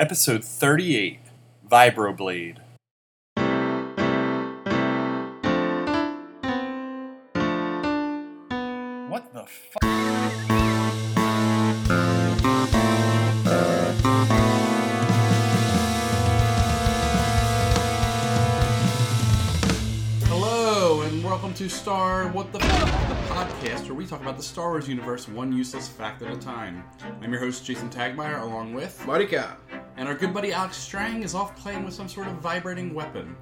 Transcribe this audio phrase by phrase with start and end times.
[0.00, 1.18] Episode 38
[1.68, 2.58] Vibroblade.
[9.08, 9.82] What the fuck?
[20.28, 24.44] Hello, and welcome to Star What the Fuck, the podcast where we talk about the
[24.44, 26.84] Star Wars universe one useless fact at a time.
[27.20, 28.96] I'm your host, Jason Tagmeyer, along with.
[29.04, 29.56] Marika.
[29.98, 33.34] And our good buddy Alex Strang is off playing with some sort of vibrating weapon.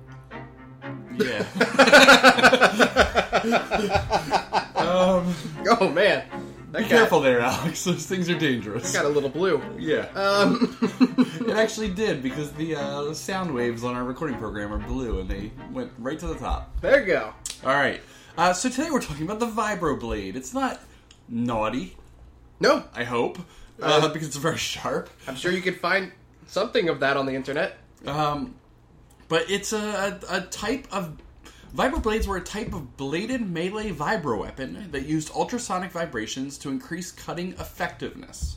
[1.18, 1.44] Yeah.
[4.76, 5.34] um,
[5.68, 6.24] Oh man,
[6.72, 7.84] that be guy careful there, Alex.
[7.84, 8.92] Those things are dangerous.
[8.92, 9.60] got a little blue.
[9.78, 10.06] Yeah.
[10.14, 10.76] Um,
[11.46, 15.28] It actually did because the uh, sound waves on our recording program are blue and
[15.28, 16.80] they went right to the top.
[16.80, 17.32] there you go.
[17.64, 18.00] All right.
[18.38, 20.34] Uh, so today we're talking about the Vibroblade.
[20.36, 20.80] It's not
[21.28, 21.96] naughty,
[22.60, 23.38] No, I hope,
[23.80, 25.08] uh, because it's very sharp.
[25.28, 26.12] I'm sure you could find
[26.46, 27.78] something of that on the internet.
[28.06, 28.54] Um,
[29.28, 31.16] but it's a, a, a type of
[31.74, 37.10] vibroblades were a type of bladed melee vibro weapon that used ultrasonic vibrations to increase
[37.10, 38.56] cutting effectiveness.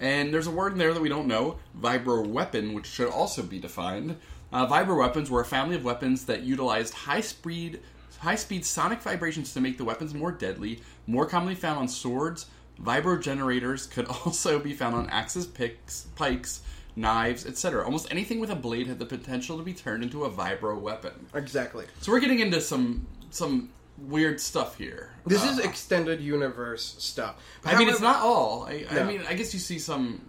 [0.00, 3.42] And there's a word in there that we don't know, vibro weapon, which should also
[3.42, 4.16] be defined.
[4.52, 7.80] Uh, vibro weapons were a family of weapons that utilized high speed,
[8.18, 10.80] high speed sonic vibrations to make the weapons more deadly.
[11.06, 12.46] More commonly found on swords,
[12.80, 16.62] vibro generators could also be found on axes, picks, pikes,
[16.96, 17.84] knives, etc.
[17.84, 21.26] Almost anything with a blade had the potential to be turned into a vibro weapon.
[21.34, 21.86] Exactly.
[22.00, 25.12] So we're getting into some some weird stuff here.
[25.26, 27.36] This Uh, is extended universe stuff.
[27.64, 28.64] I mean, it's not all.
[28.68, 30.20] I, I mean, I guess you see some.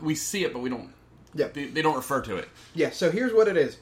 [0.00, 0.92] We see it, but we don't.
[1.34, 1.48] Yeah.
[1.48, 2.48] They, they don't refer to it.
[2.74, 2.90] Yeah.
[2.90, 3.78] So here's what it is: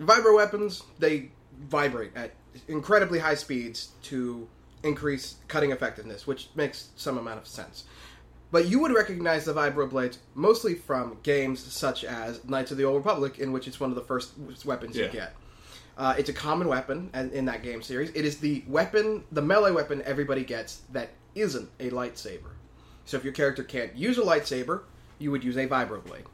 [0.00, 1.30] vibro weapons they
[1.68, 2.34] vibrate at
[2.68, 4.48] incredibly high speeds to
[4.82, 7.84] increase cutting effectiveness, which makes some amount of sense.
[8.50, 12.84] But you would recognize the vibro blades mostly from games such as Knights of the
[12.84, 14.32] Old Republic, in which it's one of the first
[14.64, 15.06] weapons Yeah.
[15.06, 15.34] you get.
[15.98, 18.10] Uh, it's a common weapon in that game series.
[18.10, 22.50] It is the weapon, the melee weapon everybody gets that isn't a lightsaber.
[23.06, 24.82] So if your character can't use a lightsaber,
[25.18, 26.26] you would use a vibroblade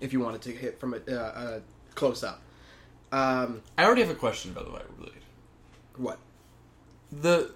[0.00, 1.60] if you wanted to hit from a, uh, uh,
[1.94, 2.42] close up.
[3.10, 5.12] Um, I already have a question about the vibroblade.
[5.96, 6.18] what?
[7.10, 7.50] The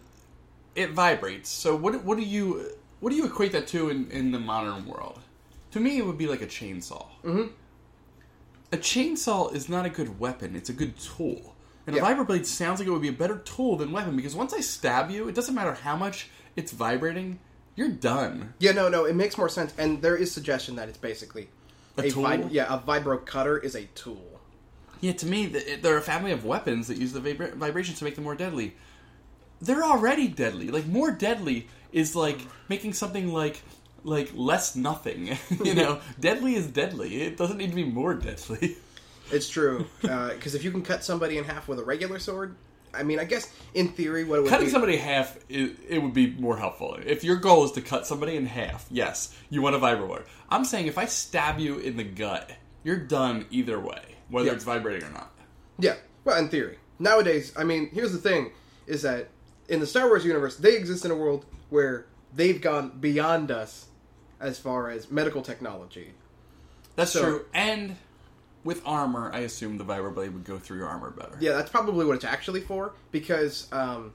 [0.75, 1.49] it vibrates.
[1.49, 4.87] So what what do you what do you equate that to in, in the modern
[4.87, 5.21] world?
[5.73, 7.07] To me, it would be like a chainsaw.
[7.25, 7.53] Mm-hmm.
[8.73, 11.55] A chainsaw is not a good weapon; it's a good tool.
[11.87, 12.03] And Yeah.
[12.03, 14.61] a vibroblade sounds like it would be a better tool than weapon because once I
[14.61, 17.39] stab you, it doesn't matter how much it's vibrating,
[17.77, 18.55] you're done.
[18.59, 19.73] Yeah, no, no, it makes more sense.
[19.79, 21.49] And there is suggestion that it's basically
[21.97, 22.25] A tool?
[22.25, 24.41] vib- yeah, a vibro cutter is a tool.
[25.01, 28.15] Yeah, to me, they're a family of weapons that use the vibra- vibrations to make
[28.17, 28.75] them more deadly.
[29.61, 30.71] They're already deadly.
[30.71, 33.63] Like more deadly is like making something like
[34.05, 35.37] like less nothing.
[35.65, 37.23] you know, deadly is deadly.
[37.23, 38.77] It doesn't need to be more deadly.
[39.33, 42.55] It's true uh, because if you can cut somebody in half with a regular sword,
[42.95, 45.77] I mean, I guess in theory, what it would Cutting be, somebody in half, it,
[45.89, 46.99] it would be more helpful.
[47.05, 50.25] If your goal is to cut somebody in half, yes, you want a vibroblade.
[50.51, 52.53] I'm saying if I stab you in the gut,
[52.85, 54.55] you're done either way, whether Yeah.
[54.55, 55.33] it's vibrating or not.
[55.79, 56.79] Yeah, well, in theory.
[56.99, 58.53] Nowadays, I mean, here's the thing:
[58.87, 59.29] is that
[59.69, 63.87] in the Star Wars universe, they exist in a world where they've gone beyond us
[64.41, 66.13] as far as medical technology.
[66.95, 67.45] That's So- true.
[67.55, 67.97] And
[68.65, 71.37] with armor, I assume the vibroblade would go through your armor better.
[71.41, 74.13] Yeah, that's probably what it's actually for because um,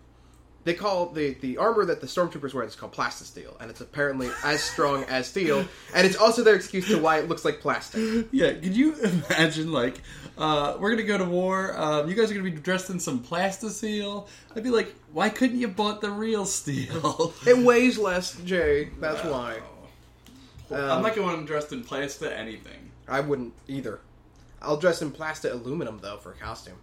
[0.63, 4.29] they call the the armor that the stormtroopers wear is called plastisteel, and it's apparently
[4.43, 8.27] as strong as steel, and it's also their excuse to why it looks like plastic.
[8.31, 10.01] Yeah, could you imagine like
[10.37, 11.77] uh, we're gonna go to war?
[11.79, 14.23] Um, you guys are gonna be dressed in some plasticine.
[14.55, 17.33] I'd be like, why couldn't you bought the real steel?
[17.47, 18.89] It weighs less, Jay.
[18.99, 19.59] That's why.
[20.71, 22.91] I'm not going dressed in plasta anything.
[23.07, 23.99] I wouldn't either.
[24.61, 26.77] I'll dress in plastic aluminum though for a costume.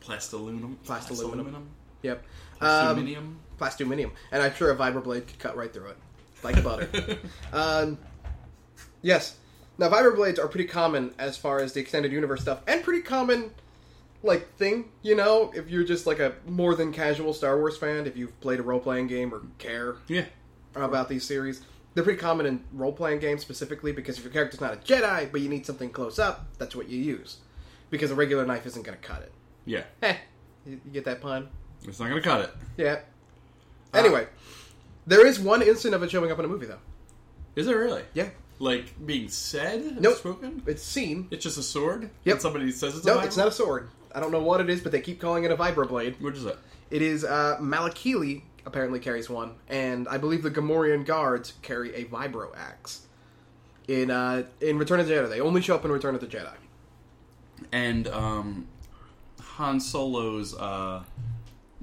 [0.00, 0.76] Plastaluminum.
[0.86, 1.66] Plastaluminum.
[2.02, 2.24] Yep.
[2.60, 3.34] Um, Plastaluminum.
[3.58, 5.96] plastuminium, and I'm sure a vibroblade could cut right through it,
[6.42, 7.18] like butter.
[7.52, 7.98] um,
[9.02, 9.36] yes.
[9.78, 13.50] Now, vibroblades are pretty common as far as the extended universe stuff, and pretty common,
[14.22, 14.90] like thing.
[15.02, 18.38] You know, if you're just like a more than casual Star Wars fan, if you've
[18.40, 20.26] played a role playing game or care yeah.
[20.74, 21.62] about these series,
[21.94, 25.32] they're pretty common in role playing games specifically because if your character's not a Jedi,
[25.32, 27.38] but you need something close up, that's what you use,
[27.88, 29.32] because a regular knife isn't going to cut it.
[29.64, 29.84] Yeah.
[30.02, 30.16] Heh.
[30.66, 31.48] You get that pun?
[31.86, 32.50] It's not gonna cut it.
[32.76, 33.00] Yeah.
[33.94, 34.26] Anyway,
[35.06, 36.78] there is one instant of it showing up in a movie, though.
[37.56, 38.02] Is it really?
[38.14, 38.28] Yeah.
[38.58, 40.00] Like being said?
[40.00, 40.18] Nope.
[40.18, 40.62] Spoken?
[40.66, 41.26] It's seen.
[41.30, 42.10] It's just a sword?
[42.24, 42.34] Yep.
[42.34, 43.88] And somebody says it's a No, vibro- it's not a sword.
[44.14, 46.20] I don't know what it is, but they keep calling it a vibroblade.
[46.20, 46.58] What is it?
[46.90, 52.04] It is uh, Malakili apparently carries one, and I believe the Gamorrean guards carry a
[52.04, 53.06] vibro axe.
[53.88, 55.28] in uh, in Return of the Jedi.
[55.30, 56.52] They only show up in Return of the Jedi.
[57.72, 58.66] And um,
[59.40, 61.02] Han Solo's uh,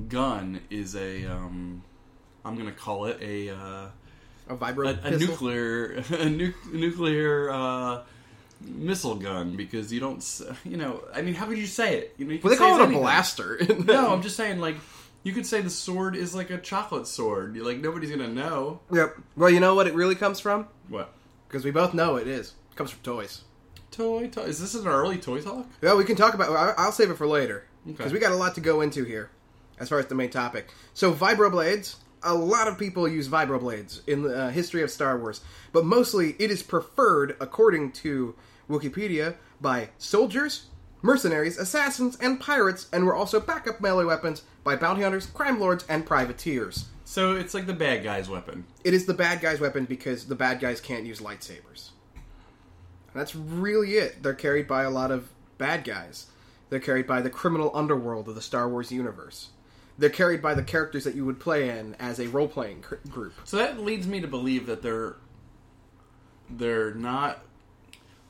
[0.07, 1.83] gun is a um,
[2.45, 3.87] I'm gonna call it a uh,
[4.49, 8.03] A vibro a, a nuclear a nu- nuclear uh,
[8.61, 12.15] missile gun because you don't you know I mean how would you say it?
[12.17, 13.01] You know, you Well, they call it a anything.
[13.01, 13.59] blaster.
[13.85, 14.75] No, I'm just saying like
[15.23, 17.55] you could say the sword is like a chocolate sword.
[17.55, 19.17] You're like nobody's gonna know Yep.
[19.35, 20.67] Well, you know what it really comes from?
[20.89, 21.13] what.
[21.47, 22.53] Because we both know it is.
[22.71, 23.41] It comes from toys.
[23.89, 24.41] Toy, toy.
[24.41, 25.65] Is this an early toy talk?
[25.81, 26.75] Yeah, we can talk about.
[26.77, 28.13] I'll save it for later because Okay.
[28.13, 29.29] we got a lot to go into here,
[29.79, 30.69] as far as the main topic.
[30.93, 31.95] So vibroblades.
[32.23, 35.41] A lot of people use vibroblades in the uh, history of Star Wars,
[35.71, 38.35] but mostly it is preferred, according to
[38.67, 40.65] Wikipedia, by soldiers,
[41.03, 45.85] mercenaries, assassins, and pirates, and were also backup melee weapons by bounty hunters, crime lords,
[45.87, 46.87] and privateers.
[47.05, 48.65] So it's like the bad guy's weapon.
[48.83, 51.91] It is the bad guy's weapon because the bad guys can't use lightsabers.
[52.13, 54.23] And that's really it.
[54.23, 56.25] They're carried by a lot of bad guys.
[56.69, 59.49] They're carried by the criminal underworld of the Star Wars universe.
[59.97, 62.95] They're carried by the characters that you would play in as a role playing cr-
[63.09, 63.33] group.
[63.43, 65.15] So that leads me to believe that they're
[66.49, 67.39] they're not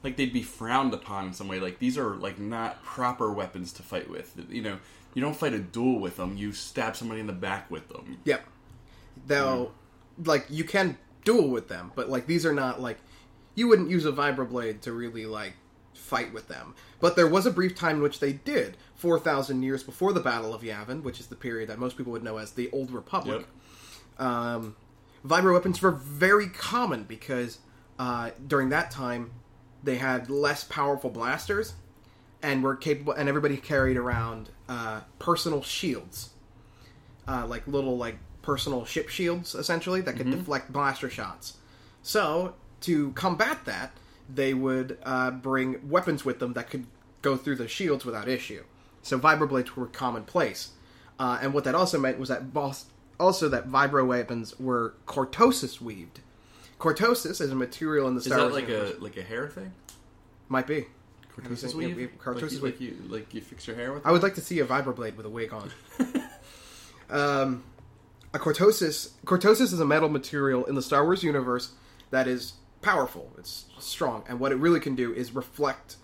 [0.03, 1.59] like they'd be frowned upon in some way.
[1.59, 4.33] Like these are like not proper weapons to fight with.
[4.49, 4.79] You know,
[5.13, 6.37] you don't fight a duel with them.
[6.37, 8.19] You stab somebody in the back with them.
[8.25, 8.45] Yep.
[9.25, 9.71] Though,
[10.19, 10.29] mm-hmm.
[10.29, 12.99] like, you can duel with them, but, like, these are not, like,
[13.55, 15.53] you wouldn't use a vibroblade to really, like,
[16.07, 16.74] fight with them.
[17.00, 20.54] But there was a brief time in which they did, 4,000 years before the Battle
[20.54, 23.45] of Yavin, which is the period that most people would know as the Old Republic.
[24.19, 24.75] um,
[25.25, 27.59] vibro weapons were very common because
[28.00, 29.31] uh, during that time
[29.83, 31.74] they had less powerful blasters
[32.42, 36.30] and were capable, and everybody carried around uh, personal shields,
[37.27, 41.57] uh, like little like personal ship shields, essentially that could deflect blaster shots.
[42.01, 43.92] So to combat that,
[44.29, 46.85] they would uh, bring weapons with them that could
[47.21, 48.63] go through the shields without issue.
[49.01, 50.71] So vibroblades were commonplace,
[51.19, 52.85] uh, and what that also meant was that boss,
[53.19, 56.19] also that vibro weapons were cortosis weaved.
[56.79, 58.97] Cortosis is a material in the Star Is that Wars like universe.
[58.97, 59.71] a like a hair thing?
[60.50, 60.85] might be.
[61.35, 62.00] Cortosis weave?
[62.00, 64.06] yeah, cortosis like, like you like you fix your hair with.
[64.06, 65.71] I would like to see a vibroblade with a wig on.
[67.09, 67.63] um,
[68.33, 71.71] a cortosis cortosis is a metal material in the Star Wars universe
[72.09, 73.31] that is powerful.
[73.38, 75.97] It's strong, and what it really can do is reflect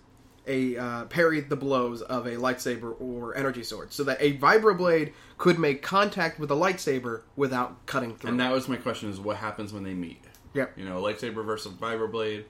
[0.46, 5.12] a uh, parry the blows of a lightsaber or energy sword, so that a vibroblade
[5.38, 8.30] could make contact with a lightsaber without cutting through.
[8.30, 10.22] And that was my question: is what happens when they meet?
[10.54, 10.78] Yep.
[10.78, 12.44] You know, lightsaber versus vibroblade.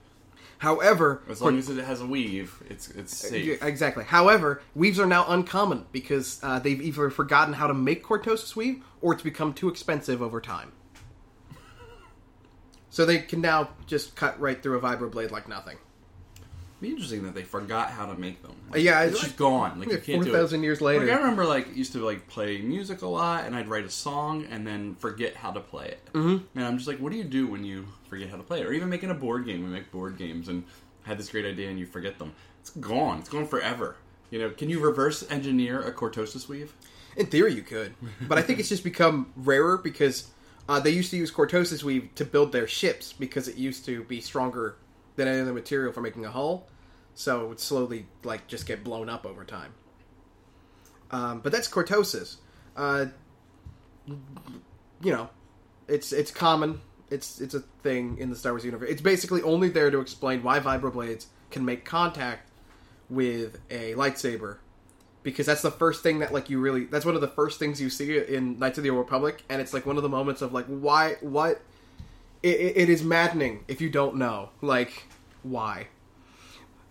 [0.59, 3.62] However, As long as it has a weave, it's it's safe.
[3.62, 4.05] Exactly.
[4.05, 8.82] However, weaves are now uncommon because uh, they've either forgotten how to make cortosis weave
[9.00, 10.73] or it's become too expensive over time.
[12.94, 15.79] So they can now just cut right through a vibroblade like nothing.
[16.37, 18.55] It'd be interesting that they forgot how to make them.
[18.73, 19.81] Uh, yeah, it's it's just like- gone.
[19.81, 20.32] Like you can't do it.
[20.32, 21.05] 4,000 years later.
[21.05, 23.91] Like I remember, like used to like play music a lot, and I'd write a
[23.91, 26.08] song and then forget how to play it.
[26.12, 26.44] Mm-hmm.
[26.56, 28.67] And I'm just like, what do you do when you forget how to play it?
[28.67, 29.64] Or even making a board game.
[29.64, 30.62] We make board games, and
[31.02, 32.32] had this great idea, and you forget them.
[32.61, 33.19] It's gone.
[33.19, 33.96] It's gone forever.
[34.31, 36.73] You know, can you reverse engineer a cortosis weave?
[37.17, 37.94] In theory, you could,
[38.29, 40.29] but I think it's just become rarer because
[40.69, 44.05] uh, they used to use cortosis weave to build their ships because it used to
[44.05, 44.76] be stronger
[45.16, 46.66] than any other material for making a hull,
[47.14, 49.74] so it would slowly like just get blown up over time.
[51.10, 52.36] Um, but that's cortosis.
[52.77, 53.06] Uh,
[54.06, 55.29] you know,
[55.86, 56.81] it's it's common.
[57.10, 58.91] It's it's a thing in the Star Wars universe.
[58.91, 62.50] It's basically only there to explain why vibroblades can make contact
[63.10, 64.58] with a lightsaber
[65.24, 67.81] because that's the first thing that like you really that's one of the first things
[67.81, 70.43] you see in Knights of the Old Republic, and it's like one of the moments
[70.43, 71.60] of like why what
[72.44, 75.08] it, it, it is maddening if you don't know like
[75.43, 75.88] why.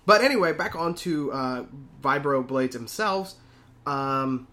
[0.06, 1.66] But anyway, back onto uh,
[2.02, 3.36] vibro blades themselves.
[3.86, 4.48] Um,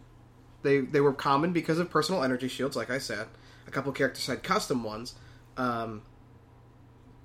[0.62, 3.26] they they were common because of personal energy shields, like I said.
[3.66, 5.14] A couple characters had custom ones.
[5.56, 6.02] Um,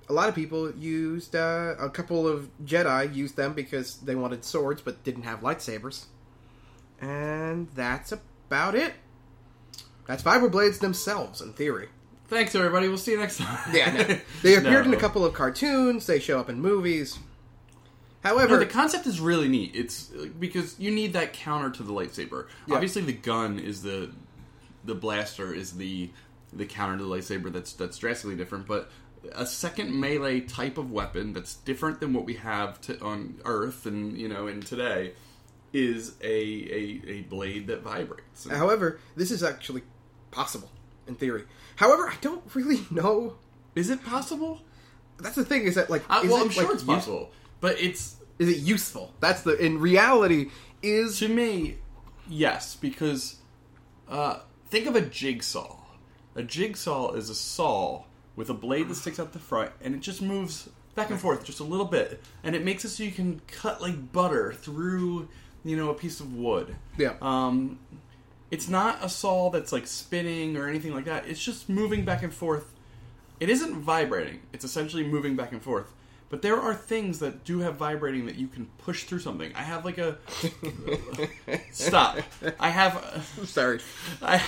[0.08, 4.44] a lot of people used uh, a couple of Jedi used them because they wanted
[4.44, 6.06] swords but didn't have lightsabers.
[7.00, 8.94] And that's about it.
[10.06, 11.88] That's vibroblades themselves, in theory.
[12.28, 12.88] Thanks, everybody.
[12.88, 13.74] We'll see you next time.
[13.74, 14.18] Yeah, no.
[14.42, 16.06] they appeared in a couple of cartoons.
[16.06, 17.18] They show up in movies.
[18.24, 19.72] No, However, the concept is really neat.
[19.74, 20.04] It's
[20.38, 22.46] because you need that counter to the lightsaber.
[22.66, 22.74] Yeah.
[22.74, 24.10] Obviously, the gun is the
[24.84, 26.10] the blaster is the
[26.52, 27.52] the counter to the lightsaber.
[27.52, 28.66] That's that's drastically different.
[28.66, 28.90] But
[29.32, 33.86] a second melee type of weapon that's different than what we have to, on Earth
[33.86, 35.12] and you know in today
[35.72, 38.48] is a a, a blade that vibrates.
[38.48, 39.82] However, this is actually
[40.30, 40.70] possible
[41.06, 41.44] in theory.
[41.76, 43.36] However, I don't really know.
[43.74, 44.60] is it possible?
[45.18, 47.30] that's the thing is that like is well, it, I'm sure like, it's use- possible,
[47.60, 49.14] but it's is it useful?
[49.20, 50.50] That's the in reality
[50.82, 51.78] is to me,
[52.28, 53.36] yes, because
[54.08, 55.78] uh, think of a jigsaw.
[56.34, 58.04] A jigsaw is a saw
[58.36, 61.44] with a blade that sticks out the front, and it just moves back and forth
[61.44, 65.28] just a little bit, and it makes it so you can cut like butter through,
[65.66, 66.76] you know, a piece of wood.
[66.96, 67.14] yeah.
[67.20, 67.78] Um,
[68.50, 71.26] it's not a saw that's like spinning or anything like that.
[71.26, 72.72] It's just moving back and forth.
[73.40, 74.40] It isn't vibrating.
[74.52, 75.92] It's essentially moving back and forth.
[76.30, 79.52] But there are things that do have vibrating that you can push through something.
[79.54, 80.18] I have like a
[81.72, 82.18] stop.
[82.58, 83.80] I have Sorry.
[84.22, 84.42] I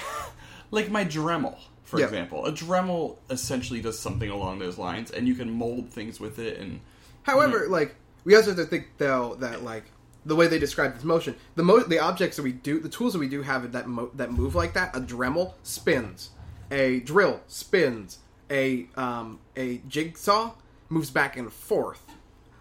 [0.71, 2.07] like my Dremel, for Yeah.
[2.07, 2.47] example.
[2.47, 6.59] A Dremel essentially does something along those lines, and you can mold things with it.
[6.59, 6.81] And
[7.23, 7.95] However, like
[8.25, 9.85] we also have to think though that like
[10.27, 13.13] the way they describe this motion, the mo- the objects that we do, the tools
[13.13, 16.31] that we do have that mo- that move like that, a Dremel spins,
[16.71, 18.19] a drill spins,
[18.51, 20.53] a um, a jigsaw
[20.89, 22.05] moves back and forth.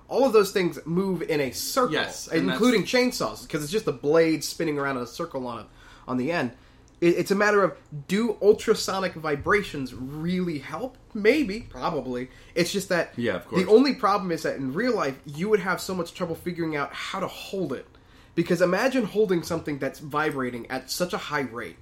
[0.09, 3.91] All of those things move in a circle, Yes, including chainsaws, because it's just a
[3.91, 5.65] blade spinning around in a circle on a,
[6.07, 6.51] on the end.
[6.99, 7.77] It, it's a matter of
[8.07, 10.97] do ultrasonic vibrations really help?
[11.13, 12.29] Maybe, probably.
[12.55, 13.63] It's just that Yeah, of course.
[13.63, 16.75] the only problem is that in real life you would have so much trouble figuring
[16.75, 17.87] out how to hold it.
[18.35, 21.77] Because imagine holding something that's vibrating at such a high rate.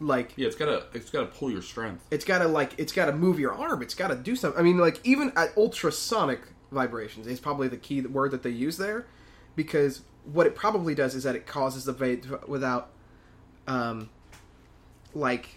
[0.00, 2.04] Like yeah, it's gotta it's gotta pull your strength.
[2.10, 3.82] it's got to like it's got to move your arm.
[3.82, 4.58] It's got to do something.
[4.58, 6.40] I mean, like even at ultrasonic
[6.72, 9.06] vibrations is probably the key word that they use there,
[9.54, 11.92] because what it probably does is that it causes the
[12.48, 12.90] without,
[13.68, 14.08] um,
[15.14, 15.48] like,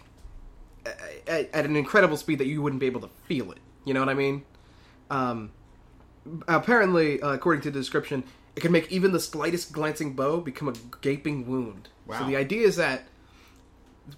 [1.26, 3.58] at, at an incredible speed that you wouldn't be able to feel it.
[3.84, 4.44] You know what I mean?
[5.10, 5.52] Um,
[6.48, 10.68] apparently, uh, according to the description, it can make even the slightest glancing bow become
[10.68, 11.88] a gaping wound.
[12.08, 13.04] So the idea is that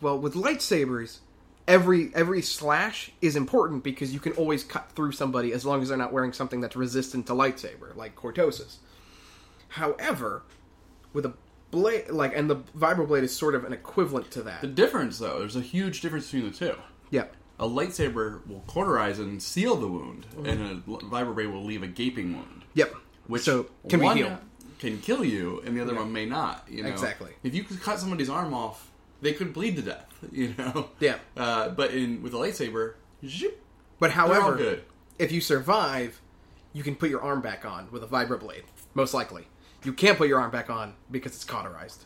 [0.00, 1.18] well with lightsabers
[1.66, 5.88] every every slash is important because you can always cut through somebody as long as
[5.88, 8.76] they're not wearing something that's resistant to lightsaber like cortosis
[9.68, 10.42] however
[11.12, 11.32] with a
[11.70, 15.38] blade like and the vibroblade is sort of an equivalent to that The difference, though,
[15.40, 16.74] there's a huge difference between the two.
[17.10, 17.24] yeah
[17.58, 20.46] A lightsaber will cauterize and seal the wound, Mm-hmm.
[20.46, 20.74] and a
[21.06, 22.94] vibroblade will leave a gaping wound, yep
[23.26, 24.38] which so can be one healed
[24.78, 25.98] can kill you, and the other Yeah.
[26.00, 26.64] one may not.
[26.70, 26.88] You know?
[26.88, 27.32] Exactly.
[27.42, 30.04] If you could cut somebody's arm off, they could bleed to death.
[30.32, 30.90] You know.
[31.00, 31.16] Yeah.
[31.36, 32.94] Uh, but in with a lightsaber,
[33.24, 33.54] zhoop,
[33.98, 34.84] but however good.
[35.18, 36.20] if you survive
[36.72, 38.62] you can put your arm back on with a vibroblade
[38.94, 39.48] most likely
[39.84, 42.04] you can't put your arm back on because it's cauterized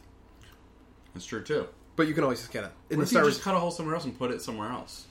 [1.15, 1.67] That's true too.
[1.97, 3.45] but you can always just get it in What the if Star you Wars just
[3.45, 5.07] cut a hole somewhere else and put it somewhere else?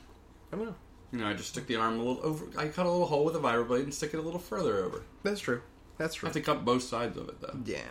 [0.52, 0.76] I don't know
[1.12, 2.46] You know, I just stick the arm a little over.
[2.58, 5.04] I cut a little hole with a vibroblade and stick it a little further over.
[5.24, 5.62] that's true
[5.98, 6.28] that's true.
[6.28, 7.58] I have to cut both sides of it though.
[7.66, 7.82] yeah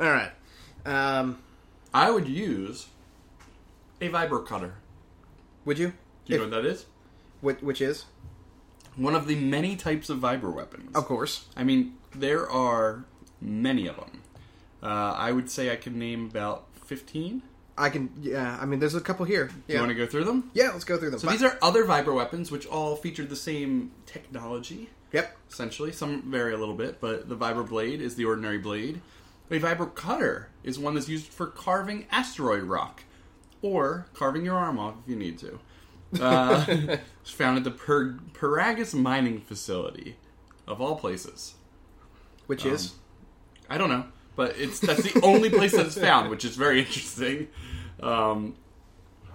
[0.00, 0.32] all right
[0.86, 1.38] um
[1.92, 2.86] I would use
[4.00, 4.74] a vibro cutter.
[5.64, 5.88] would you
[6.26, 6.86] Do you If- know what that is?
[7.40, 8.04] Which, which is,
[8.96, 10.94] One of the many types of vibro weapons.
[10.96, 13.04] of course, I mean, there are
[13.40, 14.22] many of them.
[14.82, 17.42] Uh, I would say I could name about 15.
[17.76, 18.10] I can.
[18.20, 19.46] Yeah, I mean, there's a couple here.
[19.46, 20.50] Do Yeah, you want to go through them?
[20.54, 20.70] yeah.
[20.70, 21.20] Let's go through them.
[21.20, 25.36] So these are other vibro weapons, which all feature the same technology, Yep.
[25.50, 25.92] essentially.
[25.92, 29.00] Some vary a little bit, but the vibro blade is the ordinary blade.
[29.50, 33.04] A vibro cutter is one that's used for carving asteroid rock,
[33.62, 35.58] or carving your arm off if you need to.
[36.20, 36.64] Uh,
[37.22, 40.16] it's found at the per- Paragus mining facility,
[40.66, 41.54] of all places.
[42.46, 42.94] Which Um, is
[43.68, 44.04] I don't know,
[44.36, 47.48] but it's that's the only place that it's found, which is very interesting.
[48.00, 48.56] Um,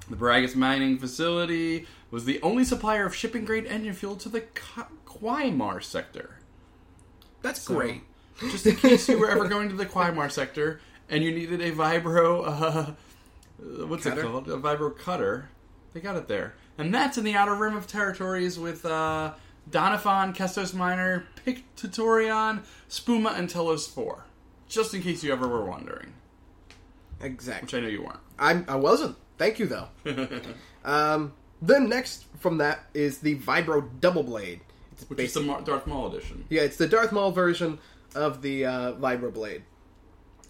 [0.10, 4.42] the Baragas mining facility was the only supplier of shipping grade engine fuel to the
[5.06, 6.38] Quaimar sector.
[7.42, 8.02] that's So, great.
[8.40, 11.72] Just in case you were ever going to the Quaimar sector and you needed a
[11.72, 12.92] vibro, uh,
[13.86, 14.22] what's Cutter?
[14.22, 14.50] it called?
[14.50, 15.50] A vibro cutter.
[15.94, 19.34] They got it there, and that's in the outer rim of territories with uh,
[19.70, 24.26] Doniphan, Kestos Minor, Pictatorion, Spuma, and Telos Four.
[24.68, 26.14] Just in case you ever were wondering,
[27.22, 27.66] Exactly.
[27.66, 28.20] which I know you weren't.
[28.40, 28.66] I'm.
[28.68, 29.16] I wasn't.
[29.38, 29.88] Thank you though.
[30.86, 31.34] um.
[31.62, 34.60] Then next from that is the Vibro Double Blade.
[34.92, 37.80] It's Which is the Mar- Darth Maul edition, yeah, it's the Darth Maul version
[38.16, 39.64] of the uh, Vibro Blade.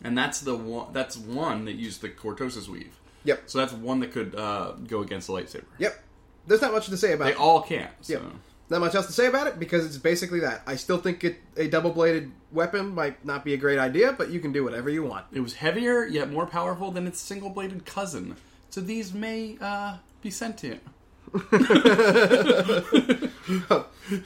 [0.04, 0.92] and that's the one.
[0.92, 3.00] That's one that used the Cortosis weave.
[3.26, 3.44] Yep.
[3.46, 5.64] So that's one that could uh, go against the lightsaber.
[5.78, 6.04] Yep.
[6.48, 7.40] There's not much to say about They it.
[7.40, 7.88] all can.
[8.02, 8.14] So.
[8.14, 8.24] Yep.
[8.70, 10.62] Not much else to say about it because it's basically that.
[10.66, 14.30] I still think it, a double bladed weapon might not be a great idea, but
[14.30, 15.26] you can do whatever you want.
[15.32, 18.36] It was heavier yet more powerful than its single bladed cousin.
[18.70, 20.82] So these may uh, be sentient.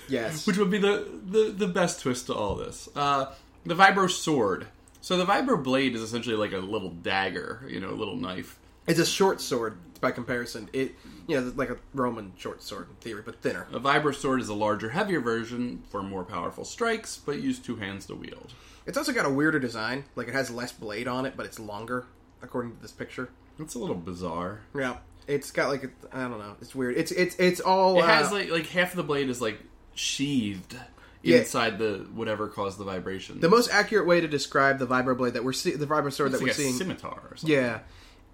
[0.07, 0.47] Yes.
[0.47, 2.89] Which would be the, the, the best twist to all this.
[2.95, 3.33] Uh,
[3.65, 4.67] the Vibro Sword.
[5.01, 8.57] So the Vibro Blade is essentially like a little dagger, you know, a little knife.
[8.87, 9.77] It's a short sword.
[9.97, 10.69] By comparison.
[10.73, 10.95] It
[11.27, 13.67] you know like a Roman short sword in theory, but thinner.
[13.73, 17.75] A vibro sword is a larger, heavier version for more powerful strikes, but use two
[17.77, 18.53] hands to wield.
[18.85, 20.05] It's also got a weirder design.
[20.15, 22.05] Like it has less blade on it, but it's longer,
[22.41, 23.29] according to this picture.
[23.59, 24.61] It's a little bizarre.
[24.75, 26.55] Yeah, it's got like I I don't know.
[26.61, 26.95] It's weird.
[26.97, 27.99] It's it's it's all.
[27.99, 29.59] It has uh, like like half of the blade is like
[29.95, 30.75] sheathed
[31.23, 31.37] Yeah.
[31.39, 33.39] inside the whatever caused the vibration.
[33.41, 36.39] the most accurate way to describe the vibroblade that we're see- the vibro sword it's
[36.39, 36.75] that like we're a seeing.
[36.75, 37.55] scimitar or something.
[37.57, 37.79] Yeah,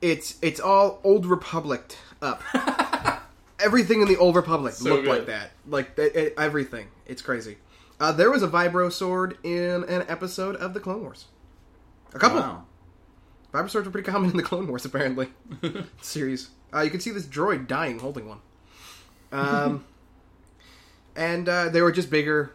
[0.03, 2.41] it's it's all old republic up.
[3.59, 5.09] everything in the old republic So looked good.
[5.19, 5.51] like that.
[5.67, 6.87] Like it, it- everything.
[7.05, 7.57] It's crazy.
[7.99, 11.25] Uh, there was a vibro sword in an episode of the Clone Wars.
[12.13, 12.39] A couple.
[12.39, 12.65] Wow.
[13.53, 15.29] Vibro swords were pretty common in the Clone Wars, apparently.
[16.01, 16.49] Series.
[16.73, 18.39] Uh, you can see this droid dying holding one.
[19.31, 19.85] Um,
[21.15, 22.51] and uh, they were just bigger.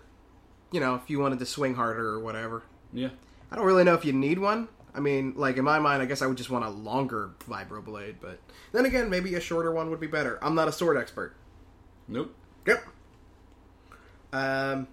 [0.73, 2.62] You know, if you wanted to swing harder or whatever.
[2.93, 3.09] Yeah.
[3.50, 4.69] I don't really know if you need one.
[4.95, 7.85] I mean, like in my mind, I guess I would just want a longer vibro
[7.85, 8.16] blade.
[8.21, 8.38] But
[8.73, 10.38] then again, maybe a shorter one would be better.
[10.42, 11.35] I'm not a sword expert.
[12.09, 12.35] Nope.
[12.66, 12.85] Yep.
[14.33, 14.88] Um.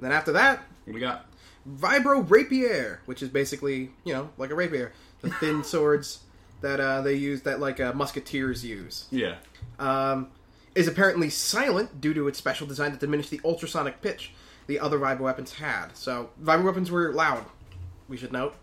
[0.00, 1.26] Then after that, What do we got?
[1.68, 6.20] vibro rapier, which is basically you know like a rapier, the thin swords
[6.60, 9.06] that uh, they use that like uh, musketeers use.
[9.10, 9.36] Yeah.
[9.78, 10.28] Um,
[10.74, 14.32] is apparently silent due to its special design that diminished the ultrasonic pitch
[14.68, 15.88] the other vibro weapons had.
[15.96, 17.44] So vibro weapons were loud.
[18.08, 18.54] We should note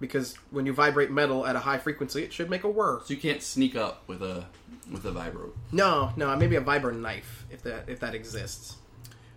[0.00, 3.00] because when you vibrate metal at a high frequency, it should make a whir.
[3.04, 4.46] So you can't sneak up with a
[4.90, 5.50] with a vibro.
[5.72, 8.76] No, no, maybe a vibro knife if that if that exists.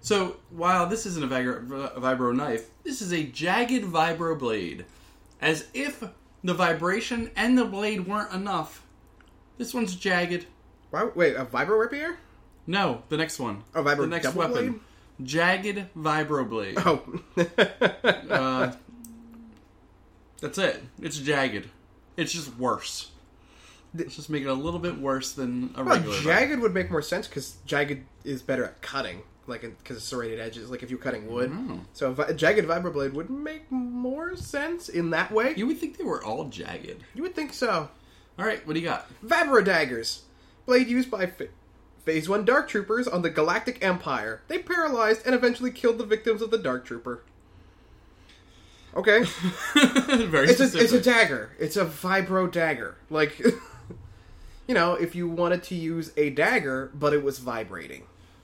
[0.01, 4.85] So while this isn't a vibro, a vibro knife, this is a jagged vibro blade.
[5.41, 6.03] As if
[6.43, 8.83] the vibration and the blade weren't enough.
[9.57, 10.45] This one's jagged.
[10.89, 12.17] Why, wait, a vibro rapier?
[12.67, 13.63] No, the next one.
[13.75, 14.71] Oh, vibro the next weapon.
[14.71, 14.79] blade?
[15.23, 16.75] Jagged vibro blade.
[16.77, 17.01] Oh,
[18.31, 18.71] Uh,
[20.41, 20.83] that's it.
[21.01, 21.69] It's jagged.
[22.17, 23.11] It's just worse.
[23.93, 26.17] Let's just make it a little bit worse than a well, regular.
[26.21, 30.39] jagged would make more sense because jagged is better at cutting, like because of serrated
[30.39, 30.69] edges.
[30.69, 31.81] Like if you're cutting wood, Mm.
[31.93, 35.53] so a, vi- jagged vibro blade would make more sense in that way.
[35.57, 37.03] You would think they were all jagged.
[37.13, 37.89] You would think so.
[38.39, 39.07] All right, what do you got?
[39.25, 40.23] Vibro daggers,
[40.65, 41.49] blade used by Ph-
[42.05, 44.41] Phase One Dark Troopers on the Galactic Empire.
[44.47, 47.23] They paralyzed and eventually killed the victims of the Dark Trooper.
[48.95, 49.23] Okay,
[49.73, 51.51] Very it's a it's a dagger.
[51.59, 52.95] It's a vibro dagger.
[53.09, 53.39] Like,
[54.67, 58.03] you know, if you wanted to use a dagger, but it was vibrating,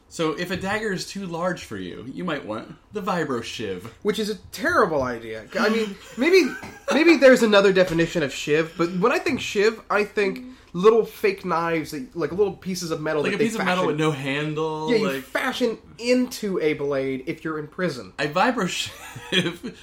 [0.10, 3.94] So if a dagger is too large for you, you might want the vibro shiv.
[4.04, 5.46] which is a terrible idea.
[5.60, 6.50] I mean, maybe
[6.94, 11.44] maybe there's another definition of shiv, but when I think shiv, I think little fake
[11.44, 13.98] knives, that, like little pieces of metal, Like that a they piece of metal with
[14.00, 14.92] no handle.
[14.92, 18.14] Yeah, you like fashion into a blade if you're in prison.
[18.18, 18.68] a vibro
[19.32, 19.78] shiv.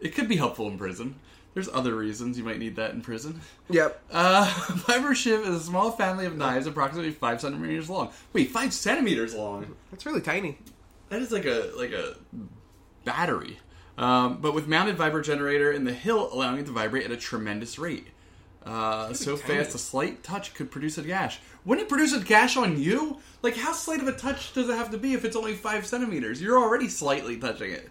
[0.00, 1.16] It could be helpful in prison.
[1.54, 3.40] There's other reasons you might need that in prison.
[3.70, 4.00] Yep.
[4.12, 8.10] Uh, shiv is a small family of knives approximately five centimeters long.
[8.32, 9.74] Wait, five centimeters long?
[9.90, 10.58] That's really tiny.
[11.08, 12.14] That is like a like a
[13.04, 13.58] battery,
[13.96, 17.16] um, but with mounted vibro generator in the hill, allowing it to vibrate at a
[17.16, 18.08] tremendous rate.
[18.64, 19.64] Uh, so tiny.
[19.64, 21.40] fast, a slight touch could produce a gash.
[21.64, 23.18] Wouldn't it produce a gash on you?
[23.40, 25.86] Like, how slight of a touch does it have to be if it's only five
[25.86, 26.42] centimeters?
[26.42, 27.90] You're already slightly touching it.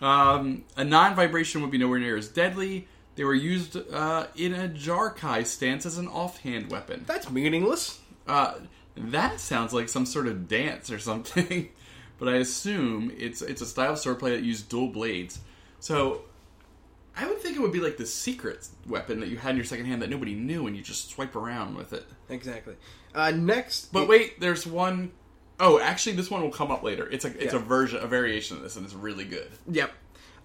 [0.00, 2.88] Um, a non-vibration would be nowhere near as deadly.
[3.16, 7.04] They were used uh, in a Jarkai stance as an offhand weapon.
[7.06, 8.00] That's meaningless.
[8.26, 8.54] Uh,
[8.96, 11.70] that sounds like some sort of dance or something,
[12.18, 15.40] but I assume it's it's a style of swordplay that used dual blades.
[15.80, 16.22] So
[17.16, 19.64] I would think it would be like the secret weapon that you had in your
[19.64, 22.04] second hand that nobody knew, and you just swipe around with it.
[22.28, 22.74] Exactly.
[23.14, 25.12] Uh, next, But wait, there's one
[25.64, 27.08] oh actually, this one will come up later.
[27.10, 27.60] It's a it's Yeah.
[27.60, 29.50] a version, a variation of this, and it's really good.
[29.70, 29.92] Yep.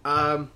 [0.06, 0.52] Um,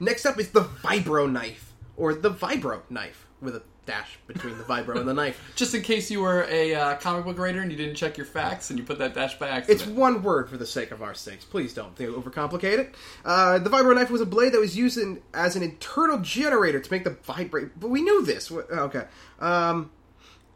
[0.00, 4.64] next up is the vibro knife, or the vibro knife, with a dash between the
[4.64, 5.52] vibro and the knife.
[5.56, 8.24] Just in case you were a uh, comic book writer and you didn't check your
[8.24, 9.78] facts and you put that dash by accident.
[9.82, 11.44] It's one word for the sake of our sakes.
[11.44, 12.94] Please don't think- overcomplicate it.
[13.26, 16.80] Uh, the vibro knife was a blade that was used in, as an internal generator
[16.80, 17.78] to make the vibrate.
[17.78, 18.50] But we knew this.
[18.50, 19.04] Okay.
[19.38, 19.90] Um,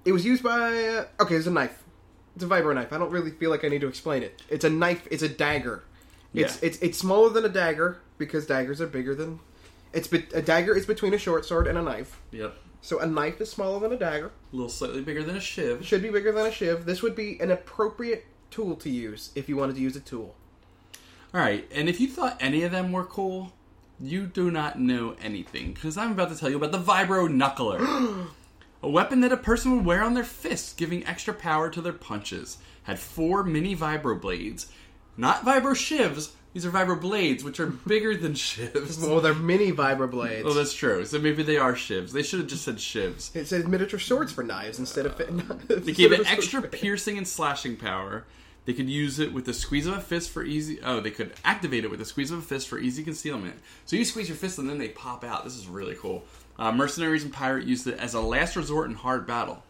[0.07, 0.85] it was used by.
[0.87, 1.85] Uh, okay, it's a knife.
[2.35, 2.93] It's a vibro knife.
[2.93, 4.41] I don't really feel like I need to explain it.
[4.49, 5.07] It's a knife.
[5.11, 5.83] It's a dagger.
[6.35, 6.67] It's Yeah.
[6.69, 9.41] it's it's smaller than a dagger because daggers are bigger than.
[9.93, 12.21] It's be- a dagger is between a short sword and a knife.
[12.31, 12.55] Yep.
[12.81, 14.27] So a knife is smaller than a dagger.
[14.53, 15.85] A little slightly bigger than a shiv.
[15.85, 16.85] Should be bigger than a shiv.
[16.85, 20.35] This would be an appropriate tool to use if you wanted to use a tool.
[21.35, 23.53] All right, and if you thought any of them were cool,
[24.01, 27.81] you do not know anything because I'm about to tell you about the Vibro Knuckler,
[28.83, 31.93] a weapon that a person would wear on their fists, giving extra power to their
[31.93, 32.59] punches.
[32.85, 34.71] Had four mini vibro blades,
[35.17, 36.31] not vibro shivs.
[36.55, 39.07] These are vibro blades, which are bigger than shivs.
[39.07, 40.45] Well, they're mini vibroblades.
[40.45, 41.05] Oh, that's true.
[41.05, 42.13] So maybe they are shivs.
[42.13, 43.35] They should have just said shivs.
[43.37, 45.19] it says miniature swords for knives instead of.
[45.69, 48.25] They gave it extra piercing and slashing power.
[48.65, 50.79] They could use it with the squeeze of a fist for easy.
[50.85, 53.55] Oh, they could activate it with the squeeze of a fist for easy concealment.
[53.87, 55.45] So you squeeze your fist and then they pop out.
[55.45, 56.25] This is really cool.
[56.59, 59.63] Uh, mercenaries and pirate used it as a last resort in hard battle.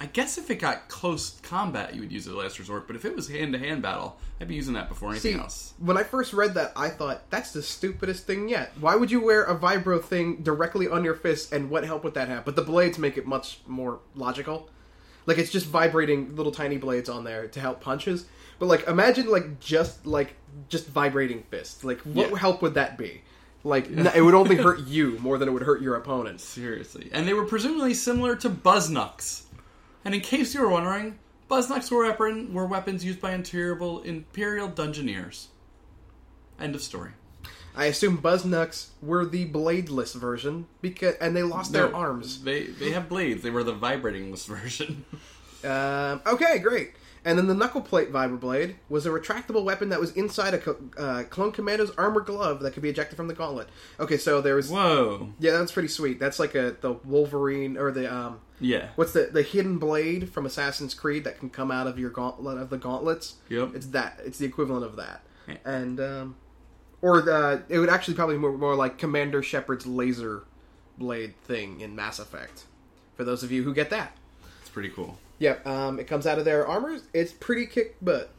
[0.00, 2.86] I guess if it got close combat, you would use it as a last resort.
[2.86, 5.38] But if it was hand to hand battle, I'd be using that before anything See,
[5.40, 5.74] else.
[5.78, 8.72] when I first read that, I thought that's the stupidest thing yet.
[8.80, 12.14] Why would you wear a vibro thing directly on your fist, and what help would
[12.14, 12.44] that have?
[12.44, 14.68] But the blades make it much more logical.
[15.26, 18.24] Like it's just vibrating little tiny blades on there to help punches.
[18.60, 20.34] But like, imagine like just like
[20.68, 21.82] just vibrating fists.
[21.84, 22.38] Like, what Yeah.
[22.38, 23.22] help would that be?
[23.64, 26.44] Like, n- it would only hurt you more than it would hurt your opponents.
[26.44, 27.08] Seriously.
[27.12, 29.42] And they were presumably similar to Buzzknucks.
[30.04, 31.18] And in case you were wondering,
[31.50, 35.46] Buzzknucks were, weapon, were weapons used by Imperial, Imperial Dungeoneers.
[36.60, 37.10] End of story.
[37.76, 42.42] I assume Buzzknucks were the bladeless version because, and they lost their arms.
[42.42, 43.42] They they have blades.
[43.42, 45.04] They were the vibratingless version.
[45.62, 46.92] Um, okay, great.
[47.28, 50.78] And then the knuckle plate vibroblade was a retractable weapon that was inside a co-
[50.96, 53.68] uh, clone commando's armor glove that could be ejected from the gauntlet.
[54.00, 55.34] Okay, so there was Whoa.
[55.38, 56.18] yeah, that's pretty sweet.
[56.18, 58.88] That's like a the Wolverine or the um, Yeah.
[58.96, 62.56] what's the the hidden blade from Assassin's Creed that can come out of your gauntlet
[62.56, 63.34] of the gauntlets.
[63.50, 63.74] Yep.
[63.74, 64.20] It's that.
[64.24, 65.20] It's the equivalent of that.
[65.46, 65.56] Yeah.
[65.66, 66.36] And um,
[67.02, 70.44] or the it would actually probably more more like Commander Shepard's laser
[70.96, 72.64] blade thing in Mass Effect.
[73.16, 74.16] For those of you who get that.
[74.62, 75.18] It's pretty cool.
[75.40, 77.02] Yep, um, it comes out of their armors.
[77.14, 78.30] It's pretty kick butt.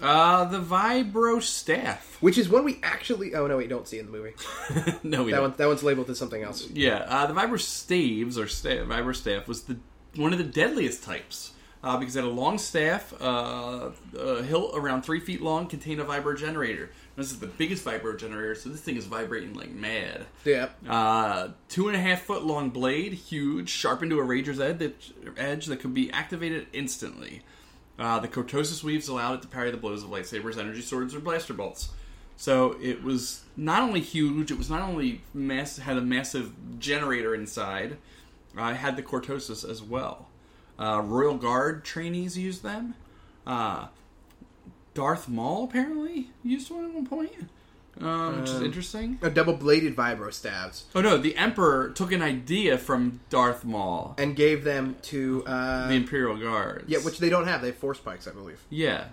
[0.00, 2.18] Uh, the Vibro Staff.
[2.20, 3.34] Which is one we actually.
[3.34, 4.32] Oh no, we don't see in the movie.
[5.02, 5.50] no, we That don't.
[5.50, 6.68] one, that one's labeled as something else.
[6.70, 9.76] Yeah, uh, the Vibro Staves, or sta- Vibro Staff, was the
[10.16, 11.52] one of the deadliest types.
[11.82, 16.00] Uh, because it had a long staff, uh, a hilt around three feet long, contained
[16.00, 16.90] a vibro generator.
[17.16, 20.26] This is the biggest vibro generator, so this thing is vibrating like mad.
[20.44, 25.66] Yeah, Uh, two and a half foot long blade, huge, sharpened to a razor's edge
[25.66, 27.42] that could be activated instantly.
[27.98, 31.20] Uh, the cortosis weaves allowed it to parry the blows of lightsabers, energy swords, or
[31.20, 31.90] blaster bolts.
[32.36, 37.32] So it was not only huge; it was not only mass had a massive generator
[37.32, 37.96] inside.
[38.58, 40.28] Uh, it had the cortosis as well.
[40.76, 42.94] Uh, Royal Guard trainees used them.
[44.94, 47.32] Darth Maul apparently used one at one point,
[48.00, 49.18] um, which is Um, interesting.
[49.22, 54.14] a double bladed vibro stabs Oh no, the Emperor took an idea from Darth Maul,
[54.18, 55.44] and gave them to.
[55.46, 56.84] Uh, the Imperial Guards.
[56.88, 57.60] yeah, which they don't have.
[57.60, 58.60] They have force pikes, I believe.
[58.70, 59.06] yeah,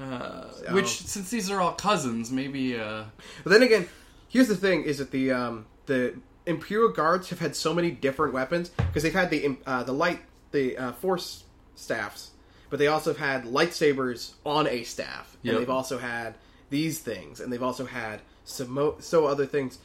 [0.00, 3.04] uh, So- which since these are all cousins, maybe uh,
[3.44, 3.88] But then again,
[4.28, 6.14] here's the thing: is that the um, the
[6.46, 10.20] Imperial guards have had so many different weapons because they've had the uh, the light
[10.52, 11.42] the uh, force
[11.74, 12.30] staffs,
[12.70, 15.52] but they also have had lightsabers on a staff, Yep.
[15.54, 16.34] and they've also had
[16.70, 19.78] these things, and they've also had some mo- so other things.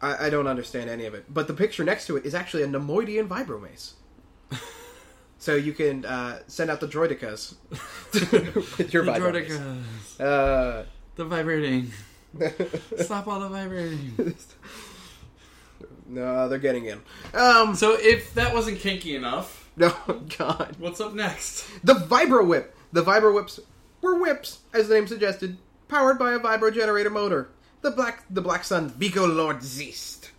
[0.00, 2.62] I, I don't understand any of it, but the picture next to it is actually
[2.62, 3.92] a Neimoidian vibromace.
[5.36, 7.54] So you can uh, send out the droidekas
[8.78, 9.50] with your the vibromace.
[9.50, 10.84] Droidekas, Uh,
[11.16, 11.92] the vibrating.
[13.04, 14.34] Stop all the vibrating.
[16.06, 17.00] no, they're getting in.
[17.34, 19.92] Um, So if that wasn't kinky enough, no,
[20.38, 20.76] God.
[20.78, 21.66] what's up next?
[21.82, 22.76] The Vibro Whip.
[22.92, 23.58] The Vibro Whips
[24.00, 25.56] were whips, as the name suggested,
[25.88, 27.48] powered by a vibro generator motor.
[27.82, 30.30] The Black the Black Sun Vigo Lord Zeist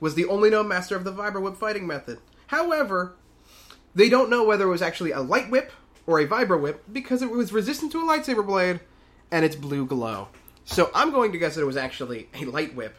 [0.00, 2.18] was the only known master of the Vibro Whip fighting method.
[2.46, 3.14] However,
[3.94, 5.72] they don't know whether it was actually a light whip
[6.06, 8.80] or a vibro whip because it was resistant to a lightsaber blade
[9.30, 10.28] and its blue glow.
[10.64, 12.94] So I'm going to guess that it was actually a light whip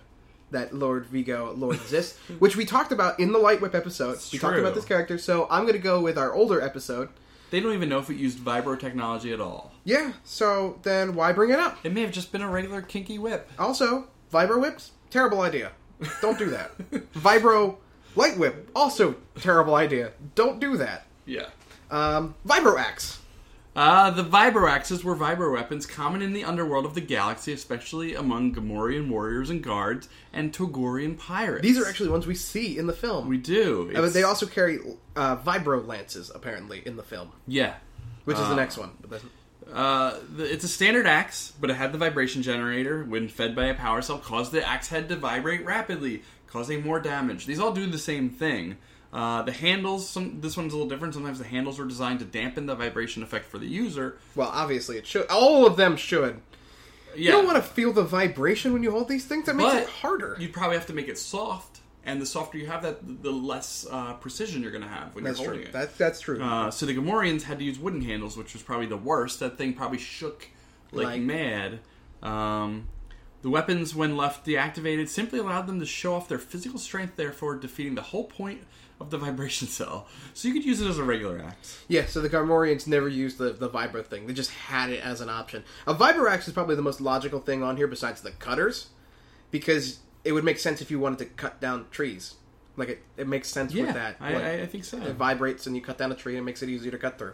[0.51, 4.17] that Lord Vigo Lord Zist, which we talked about in the light whip episode.
[4.31, 7.09] we talked about this character, so I'm going to go with our older episode.
[7.51, 9.71] They don't even know if it used vibro technology at all.
[9.83, 11.79] Yeah, so then why bring it up?
[11.83, 13.51] It may have just been a regular kinky whip.
[13.57, 15.71] Also, vibro whips, terrible idea.
[16.21, 16.77] Don't do that.
[17.13, 17.77] vibro
[18.15, 20.11] light whip, also terrible idea.
[20.35, 21.05] Don't do that.
[21.25, 21.47] Yeah.
[21.89, 23.18] Um, vibro axe.
[23.79, 28.13] Uh, the vibro axes were vibro weapons common in the underworld of the galaxy, especially
[28.13, 31.63] among Gamorrean warriors and guards and Togorian pirates.
[31.63, 33.29] These are actually ones we see in the film.
[33.29, 33.89] we do.
[33.95, 34.79] Uh, but they also carry
[35.15, 37.75] uh, vibro lances, apparently, in the film, yeah.
[38.25, 38.91] which is Uh, the next one.
[39.71, 43.05] Uh, the, it's a standard axe, but it had the vibration generator.
[43.05, 46.99] When fed by a power cell, caused the axe head to vibrate rapidly, causing more
[46.99, 47.45] damage.
[47.45, 48.75] These all do the same thing.
[49.11, 51.13] Uh, the handles, some, this one's a little different.
[51.15, 54.17] Sometimes the handles were designed to dampen the vibration effect for the user.
[54.35, 55.25] Well, obviously it should.
[55.31, 56.41] All of them should.
[57.15, 59.47] Yeah, You don't want to feel the vibration when you hold these things.
[59.47, 60.37] That makes but it harder.
[60.39, 63.87] You'd probably have to make it soft, and the softer you have that, the less
[63.89, 65.55] uh, precision you're going to have when that's you're true.
[65.55, 65.73] holding it.
[65.73, 66.39] That's that's true.
[66.39, 69.39] Uh, so the Gamorreans had to use wooden handles, which was probably the worst.
[69.39, 70.47] That thing probably shook
[70.91, 71.79] like, Like- mad.
[72.21, 72.89] Um,
[73.41, 77.55] the weapons, when left deactivated, simply allowed them to show off their physical strength, therefore
[77.55, 78.61] defeating the whole point
[78.99, 80.07] of the vibration cell.
[80.33, 81.83] So you could use it as a regular axe.
[81.87, 84.27] Yeah, so the Gamorreans never used the, the Vibro thing.
[84.27, 85.63] They just had it as an option.
[85.87, 88.87] A Vibro axe is probably the most logical thing on here besides the cutters,
[89.51, 92.35] because it would make sense if you wanted to cut down trees.
[92.75, 94.15] Like, it, it makes sense Yeah, with that.
[94.19, 94.97] I, Like, I, I think so.
[94.97, 97.17] it vibrates and you cut down a tree and it makes it easier to cut
[97.17, 97.33] through.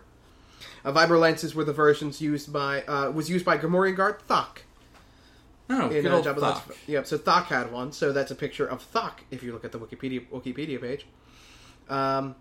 [0.83, 4.59] Uh, Vibro lances were the versions used by, uh, was used by Gamorrean guard Thok.
[5.69, 6.75] Oh, in good uh, old Jabba the Hutt's- Thok.
[6.87, 7.07] Yep.
[7.07, 7.91] So Thok had one.
[7.91, 11.07] So that's a picture of Thok if you look at the Wikipedia Wikipedia page.
[11.89, 12.35] Um,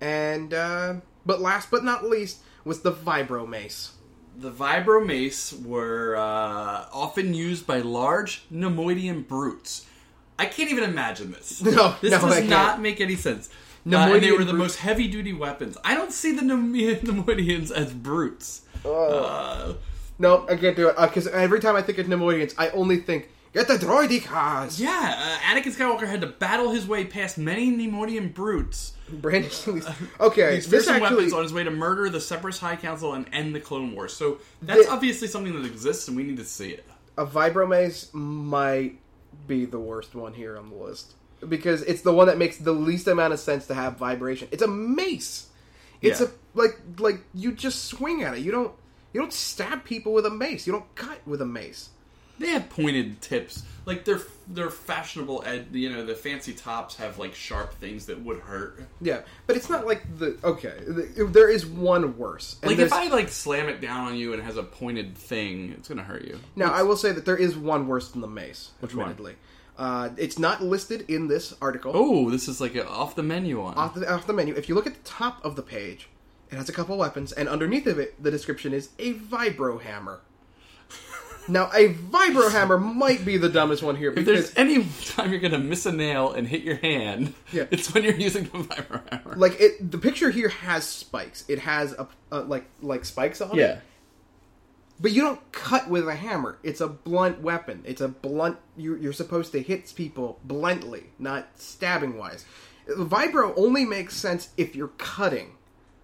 [0.00, 0.94] and uh,
[1.26, 3.92] but last but not least was the Vibro Mace.
[4.38, 9.84] The vibro mace were uh, often used by large Neimoidian brutes.
[10.38, 11.60] I can't even imagine this.
[11.64, 13.50] No, this no, does not make any sense.
[13.90, 15.76] Uh, and they were the most heavy duty weapons.
[15.84, 18.62] I don't see the Nem- Neimoidians as brutes.
[18.84, 19.74] Uh,
[20.18, 23.28] No, I can't do it because every time I think of Neimoidians, I only think
[23.52, 24.78] get the droidekas.
[24.80, 28.92] yeah, uh, Anakin Skywalker had to battle his way past many Neimoidian brutes.
[29.08, 29.88] Brandishing these.
[30.20, 31.02] Okay, These this actually.
[31.16, 34.12] weapons on his way to murder the Separatist High Council and end the Clone Wars.
[34.12, 36.84] So that's The- obviously something that exists, and we need to see it.
[37.18, 38.98] a Vibro Mace might
[39.46, 41.14] be the worst one here on the list
[41.48, 44.46] because it's the one that makes the least amount of sense to have vibration.
[44.52, 45.48] It's a mace.
[46.02, 46.26] It's Yeah.
[46.26, 48.40] a like like you just swing at it.
[48.40, 48.72] You don't
[49.12, 50.66] you don't stab people with a mace.
[50.66, 51.90] You don't cut with a mace.
[52.40, 55.42] They have pointed tips, like they're they're fashionable.
[55.44, 58.82] Ed, you know, the fancy tops have like sharp things that would hurt.
[59.02, 60.72] Yeah, but it's not like the okay.
[60.86, 62.56] The, there is one worse.
[62.62, 65.74] Like if I like slam it down on you and it has a pointed thing,
[65.76, 66.40] it's gonna hurt you.
[66.56, 68.70] now I will say that there is one worse than the mace.
[68.80, 69.14] Which one?
[69.76, 71.92] Uh, it's not listed in this article.
[71.94, 73.74] Oh, this is like a off the menu one.
[73.74, 74.54] off the, off the menu.
[74.54, 76.08] If you look at the top of the page,
[76.50, 80.20] it has a couple weapons, and underneath of it, the description is a vibro hammer.
[81.50, 85.30] Now, a vibro hammer might be the dumbest one here if because, there's any time
[85.30, 87.66] you're gonna miss a nail and hit your hand, Yeah.
[87.70, 89.34] it's when you're using the vibro hammer.
[89.36, 89.90] like, it.
[89.90, 91.44] The picture here has spikes.
[91.48, 93.56] It has a, a like like spikes on it.
[93.60, 93.78] yeah,
[95.00, 96.58] But you don't cut with a hammer.
[96.62, 97.82] It's a blunt weapon.
[97.84, 98.58] It's a blunt.
[98.76, 102.44] You're, you're supposed to hit people bluntly, not stabbing wise.
[102.88, 105.52] Vibro only makes sense if you're cutting.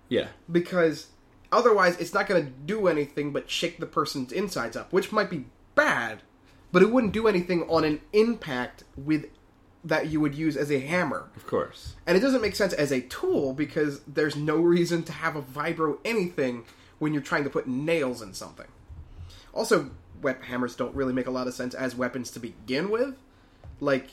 [0.08, 0.28] yeah.
[0.50, 1.08] because
[1.52, 5.30] otherwise it's not going to do anything but shake the person's insides up, which might
[5.30, 6.22] be bad,
[6.72, 9.26] but it wouldn't do anything on an impact with
[9.84, 11.30] that you would use as a hammer.
[11.36, 11.94] Of course.
[12.06, 15.42] And it doesn't make sense as a tool because there's no reason to have a
[15.42, 16.64] vibro anything
[16.98, 18.66] when you're trying to put nails in something.
[19.54, 23.14] Also, web hammers don't really make a lot of sense as weapons to begin with.
[23.78, 24.10] Like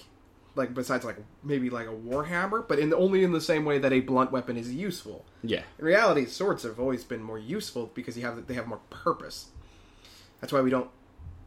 [0.55, 3.91] like besides like maybe like a warhammer, but in only in the same way that
[3.91, 5.25] a blunt weapon is useful.
[5.41, 5.63] Yeah.
[5.79, 9.47] In reality, swords have always been more useful because you have they have more purpose.
[10.41, 10.89] That's why we don't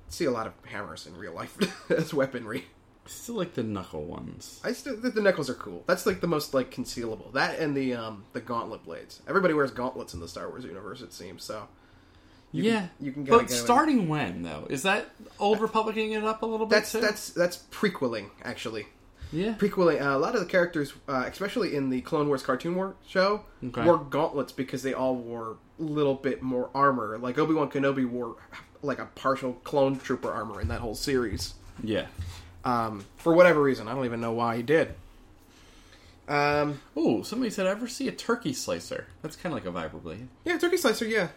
[0.09, 1.57] see a lot of hammers in real life
[1.90, 2.64] as weaponry.
[3.07, 4.61] Still like the knuckle ones.
[4.64, 5.85] I still the, the knuckles are cool.
[5.87, 7.33] That's like the most like concealable.
[7.33, 9.23] That and the um the gauntlet blades.
[9.29, 11.45] Everybody wears gauntlets in the Star Wars universe, it seems.
[11.45, 11.69] So
[12.57, 14.66] you yeah, can, you can but in- starting when though?
[14.71, 15.07] Is that
[15.38, 16.77] old Republicaning it up a little bit?
[16.77, 17.01] That's too?
[17.01, 18.87] that's that's prequeling actually.
[19.33, 19.55] yeah.
[19.55, 20.01] Prequeling.
[20.01, 23.42] Uh, a lot of the characters, uh, especially in the Clone Wars cartoon war show,
[23.64, 23.85] Okay.
[23.85, 27.19] wore gauntlets because they all wore a little bit more armor.
[27.19, 28.37] Like Obi Wan Kenobi wore
[28.83, 31.55] like a partial clone trooper armor in that whole series.
[31.83, 32.07] yeah.
[32.64, 34.95] Um, for whatever reason, I don't even know why he did.
[36.29, 39.77] Um, Oh, somebody said, "I "Ever see a turkey slicer?" That's kind of like a
[39.97, 40.27] vibroblade.
[40.45, 41.05] yeah, turkey slicer.
[41.07, 41.29] Yeah,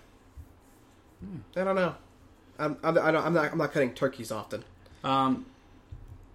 [1.56, 1.96] I don't know.
[2.58, 3.52] I'm, I'm, I don't, I'm not.
[3.52, 4.64] I'm not cutting turkeys often.
[5.04, 5.46] Um,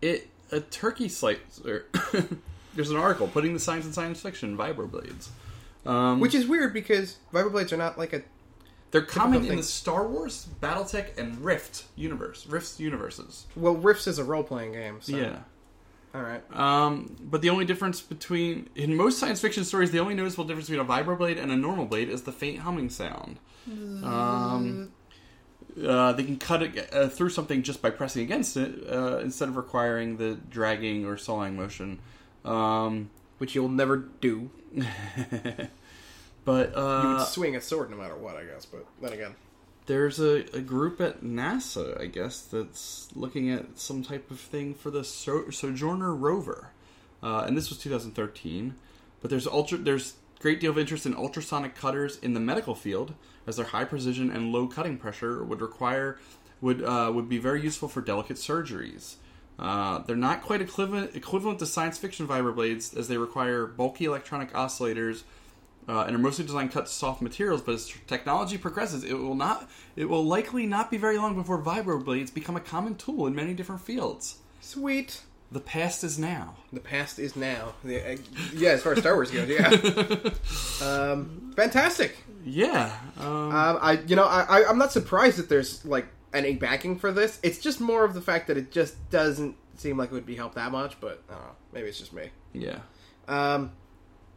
[0.01, 1.87] it a turkey slicer.
[2.75, 5.29] There's an article putting the science and science fiction vibroblades.
[5.87, 8.23] Um, Which is weird because vibroblades are not like a.
[8.91, 9.57] they're common in thing.
[9.59, 12.47] the Star Wars, BattleTech, and Rift universe.
[12.47, 13.47] Rift's universes.
[13.55, 14.99] Well, Rifts is a role playing game.
[15.01, 15.17] So.
[15.17, 15.39] Yeah.
[16.15, 16.43] All right.
[16.57, 20.69] Um, but the only difference between in most science fiction stories, the only noticeable difference
[20.69, 23.39] between a vibroblade and a normal blade is the faint humming sound.
[23.67, 24.93] Um,
[25.83, 29.49] uh, they can cut it uh, through something just by pressing against it uh, instead
[29.49, 31.99] of requiring the dragging or sawing motion.
[32.45, 34.51] Um, Which you'll never do.
[36.45, 38.67] but You uh, would swing a sword no matter what, I guess.
[38.67, 39.35] But then again,
[39.87, 44.75] there's a, a group at NASA, I guess, that's looking at some type of thing
[44.75, 46.71] for the so- Sojourner rover,
[47.23, 48.75] uh, and this was 2013.
[49.21, 53.15] But there's ultra there's great deal of interest in ultrasonic cutters in the medical field,
[53.47, 56.19] as their high precision and low cutting pressure would require
[56.61, 59.17] would uh, would be very useful for delicate surgeries.
[59.59, 64.53] Uh, they're not quite equivalent equivalent to science fiction vibroblades, as they require bulky electronic
[64.53, 65.23] oscillators
[65.89, 67.63] uh, and are mostly designed to cut soft materials.
[67.63, 69.69] But as technology progresses, it will not.
[69.97, 73.55] It will likely not be very long before vibroblades become a common tool in many
[73.55, 74.39] different fields.
[74.61, 75.23] Sweet.
[75.53, 76.57] The past is now.
[76.73, 77.75] The past is now.
[77.85, 78.17] Yeah, uh,
[78.55, 79.69] yeah, as far as Star Wars goes, yeah.
[80.83, 82.17] um, fantastic.
[82.45, 82.93] Yeah.
[83.19, 86.99] Um, Um, I, you know, I, I, I'm not surprised that there's like any backing
[86.99, 87.39] for this.
[87.43, 90.35] It's just more of the fact that it just doesn't seem like it would be
[90.35, 90.99] helped that much.
[91.01, 91.51] But I don't know.
[91.73, 92.31] Maybe it's just me.
[92.53, 92.79] yeah.
[93.29, 93.73] Um,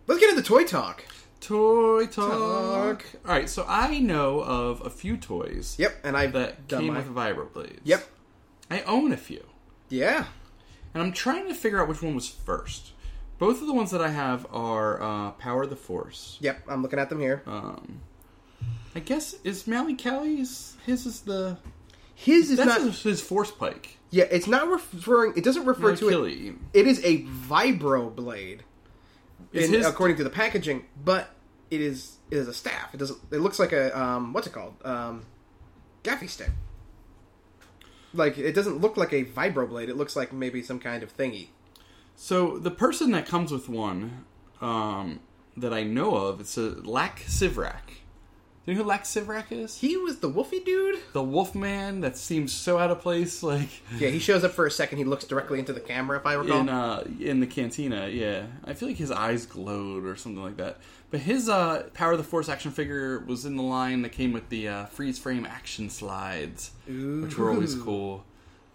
[0.05, 1.03] let's get into toy talk.
[1.41, 2.31] Toy talk.
[2.31, 3.05] Talk.
[3.25, 3.49] All right.
[3.49, 5.75] So I know of a few toys.
[5.77, 6.97] Yep, and I've That came my.
[6.97, 7.79] with vibroblades.
[7.83, 8.07] Yep.
[8.71, 9.43] I own a few.
[9.89, 10.25] Yeah.
[10.93, 12.91] And I'm trying to figure out which one was first.
[13.39, 16.37] Both of the ones that I have are uh, Power of the Force.
[16.41, 16.63] Yep.
[16.67, 17.43] I'm looking at them here.
[17.45, 18.01] Um,
[18.95, 21.57] I guess is Malakili's his is the
[22.15, 22.81] His is not.
[22.81, 23.99] his, Force Pike.
[24.09, 25.33] Yeah, it's not referring.
[25.37, 26.55] It doesn't refer to it.
[26.73, 28.63] It is a vibro blade,
[29.53, 31.29] in- his- according to the packaging, but
[31.71, 32.93] it is it is a staff.
[32.93, 33.19] It doesn't.
[33.31, 34.75] It looks like a um, what's it called?
[34.83, 35.25] Um,
[36.03, 36.51] gaffi stick.
[38.13, 39.89] Like it doesn't look like a vibro blade.
[39.89, 41.47] It looks like maybe some kind of thingy.
[42.15, 44.25] So the person that comes with one
[44.61, 45.19] um,
[45.55, 48.01] that I know of, it's a Lak Sivrak.
[48.67, 49.77] You know who Lak Sivrak is?
[49.79, 50.99] He was the Wolfie dude.
[51.13, 54.71] The Wolfman that seems so out of place, like Yeah, he shows up for a
[54.71, 54.97] second.
[54.97, 56.59] He looks directly into the camera, if I recall.
[56.59, 58.09] in uh, in the cantina.
[58.09, 60.79] Yeah, I feel like his eyes glowed or something like that.
[61.11, 64.33] But his uh, Power of the Force action figure was in the line that came
[64.33, 68.25] with the uh, freeze frame action slides, which were always cool.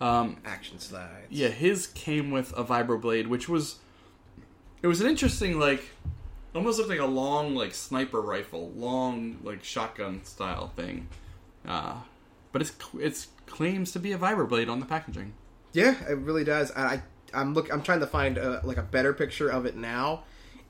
[0.00, 1.26] Um, Action slides.
[1.28, 3.76] yeah, his came with a vibroblade, which was
[4.82, 5.84] it was an interesting like
[6.54, 11.08] almost looked like a long like sniper rifle, long like shotgun style thing.
[11.66, 11.96] Uh,
[12.52, 15.34] but it's it's claims to be a vibroblade on the packaging.
[15.72, 16.70] Yeah, it really does.
[16.72, 17.02] I, I
[17.34, 17.72] I'm look.
[17.72, 20.24] I'm trying to find a, like a better picture of it now.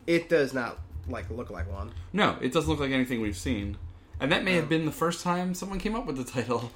[0.07, 1.93] It does not like look like one.
[2.13, 3.77] No, it doesn't look like anything we've seen.
[4.21, 6.71] And that may have been the first time someone came up with the title.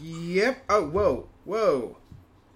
[0.00, 0.64] Yep.
[0.68, 1.96] Oh, whoa, whoa.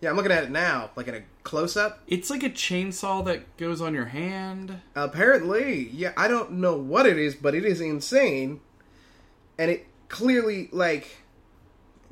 [0.01, 2.03] Yeah, I'm looking at it now, like in a close up.
[2.07, 4.81] It's like a chainsaw that goes on your hand.
[4.95, 8.61] Apparently, yeah, I don't know what it is, but it is insane,
[9.59, 11.23] and it clearly like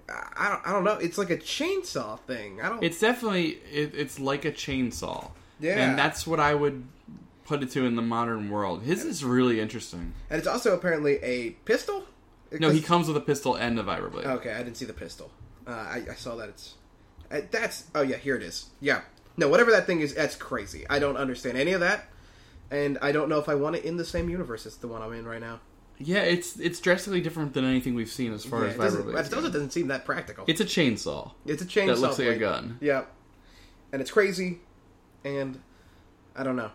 [0.09, 0.95] I don't I don't know.
[0.95, 2.61] It's like a chainsaw thing.
[2.61, 2.83] I don't.
[2.83, 5.31] It's definitely it, it's like a chainsaw.
[5.61, 5.77] Yeah.
[5.79, 6.85] And that's what I would
[7.45, 8.83] put it to in the modern world.
[8.83, 10.15] His is really interesting.
[10.31, 12.05] and it's also apparently a pistol.
[12.53, 14.27] No, he comes with a pistol and a vibroblade.
[14.27, 15.31] Okay, I didn't see the pistol.
[15.67, 16.75] Uh, I, I saw that it's.
[17.31, 18.67] Uh, that's oh yeah, here it is.
[18.81, 19.03] Yeah,
[19.37, 20.87] no, whatever that thing is, that's crazy.
[20.89, 22.07] I don't understand any of that,
[22.71, 25.03] and I don't know if I want it in the same universe as the one
[25.03, 25.61] I'm in right now.
[25.99, 29.45] Yeah, it's it's drastically different than anything we've seen as far Yeah, as it, doesn't,
[29.47, 30.45] it doesn't seem that practical.
[30.49, 31.33] It's a chainsaw.
[31.47, 32.79] It's a chainsaw that looks like a gun.
[32.81, 33.05] Yeah,
[33.93, 34.59] and it's crazy,
[35.25, 35.61] and
[36.35, 36.73] I don't know.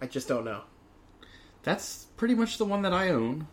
[0.00, 0.62] I just don't know.
[1.64, 3.48] That's pretty much the one that I own.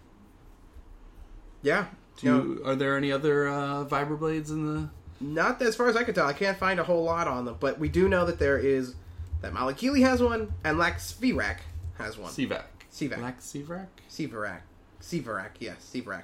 [1.64, 1.86] Yeah,
[2.18, 4.90] Do you, are there any other uh, vibroblades in the?
[5.22, 6.28] Not as far as I can tell.
[6.28, 8.96] I can't find a whole lot on them, but we do know that there is
[9.42, 11.58] that Malakili has one, and Lak Sivrak
[11.98, 12.32] has one.
[12.32, 12.64] Sevac.
[12.92, 13.18] Sevac.
[13.18, 13.88] Black Sevac?
[14.10, 14.62] Severak.
[15.02, 16.24] Severak, yes, Severak.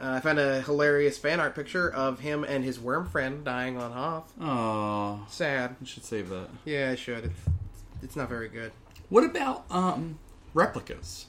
[0.00, 3.76] Uh, I found a hilarious fan art picture of him and his worm friend dying
[3.76, 4.32] on Hoth.
[4.40, 5.76] Oh, Sad.
[5.80, 6.48] I should save that.
[6.64, 7.24] Yeah, I should.
[7.26, 7.40] It's,
[8.02, 8.72] it's not very good.
[9.10, 10.18] What about um
[10.54, 11.26] replicas?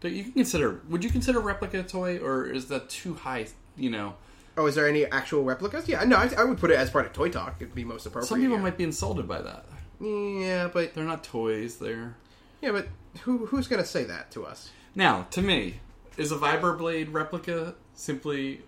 [0.00, 0.80] Do you consider?
[0.88, 3.48] Would you consider replica a toy, or is that too high?
[3.76, 4.14] You know,
[4.58, 5.88] Oh, is there any actual replicas?
[5.88, 7.56] Yeah, no, I, I would put it as part of Toy Talk.
[7.60, 8.28] It'd be most appropriate.
[8.28, 8.62] some people yeah.
[8.62, 9.66] might be insulted by that.
[10.00, 11.78] Yeah, but They're not toys.
[11.78, 12.16] They're
[12.60, 12.88] yeah, but
[13.22, 14.70] who who's gonna say that to us?
[14.94, 15.80] now to me
[16.16, 18.62] is a vibroblade replica simply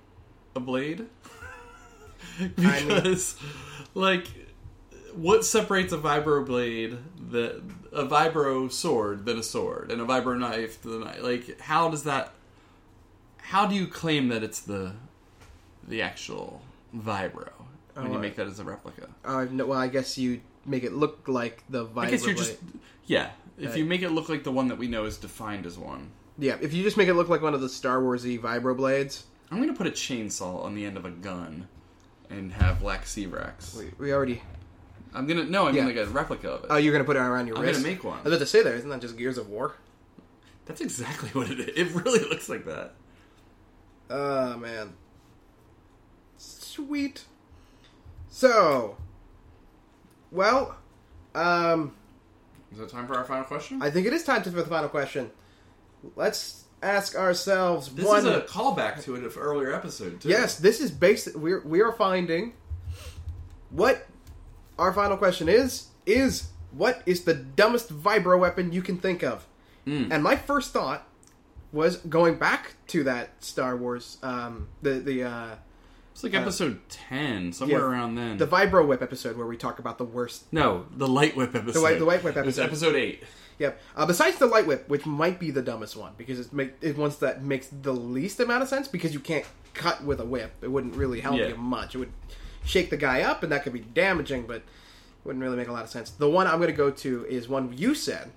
[0.55, 1.07] a blade?
[2.57, 3.37] because
[3.94, 4.26] like
[5.14, 6.96] what separates a vibro blade
[7.31, 11.61] the a vibro sword than a sword and a vibro knife to the knife like
[11.61, 12.33] how does that
[13.38, 14.94] how do you claim that it's the
[15.90, 16.61] the actual
[16.96, 17.50] vibro
[17.94, 20.85] when Oh, you make that as a replica Uh, no, well, I guess you make
[20.85, 22.03] it look like the vibro.
[22.05, 22.57] i guess you're just
[23.07, 25.66] yeah if Uh, you make it look like the one that we know is defined
[25.66, 26.57] as one yeah.
[26.62, 29.61] If you just make it look like one of the Star Warsy vibro blades, i'm
[29.61, 31.68] gonna put a chainsaw on the end of a gun
[32.31, 34.40] and have black sea racks we, we already.
[35.12, 35.87] i'm gonna no i mean Yeah.
[35.87, 37.81] like a replica of it Oh, you're gonna put it around your I'm wrist.
[37.81, 38.20] gonna make one.
[38.20, 38.72] I was about to say that.
[38.74, 39.74] Isn't that just Gears of War?
[40.66, 41.70] That's exactly what it is.
[41.76, 42.95] It really looks like that.
[44.09, 44.93] Oh man.
[46.71, 47.25] Sweet.
[48.29, 48.97] So,
[50.31, 50.77] well,
[51.35, 51.97] um,
[52.73, 53.83] Is it time for our final question?
[53.83, 55.33] I think it is time to, for the final question.
[56.14, 58.21] Let's ask ourselves this one.
[58.21, 60.29] is a callback to an earlier episode, too.
[60.29, 61.35] yes, this is based.
[61.35, 62.53] We're we are finding
[63.71, 64.07] what
[64.79, 65.89] our final question is.
[66.07, 69.45] Is what is the dumbest vibro weapon you can think of?
[69.87, 70.12] Mm.
[70.12, 71.07] And my first thought
[71.73, 75.55] was going back to that Star Wars, um, the the uh,
[76.13, 78.37] It's like episode ten, somewhere yeah, around then.
[78.37, 80.53] the Vibro Whip episode where we talk about the worst.
[80.53, 81.73] no, the light whip episode.
[81.73, 82.63] The Light- the Light Whip It episode.
[82.65, 83.23] episode eight.
[83.59, 83.81] Yep.
[83.95, 86.99] Uh, besides the Light Whip, which might be the dumbest one because it's make, it's
[86.99, 89.45] ones that makes the least amount of sense because you can't
[89.75, 90.53] cut with a whip.
[90.63, 91.49] It wouldn't really help Yeah.
[91.49, 91.95] you much.
[91.95, 92.13] It would
[92.65, 94.63] shake the guy up, and that could be damaging, but
[95.25, 96.11] wouldn't really make a lot of sense.
[96.11, 98.31] The one I'm going to go to is one you said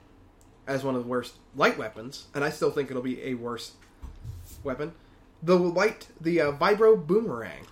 [0.68, 3.74] as one of the worst light weapons, and I still think it'll be a worse
[4.64, 4.92] weapon.
[5.44, 7.68] The light, the uh, vibro boomerang.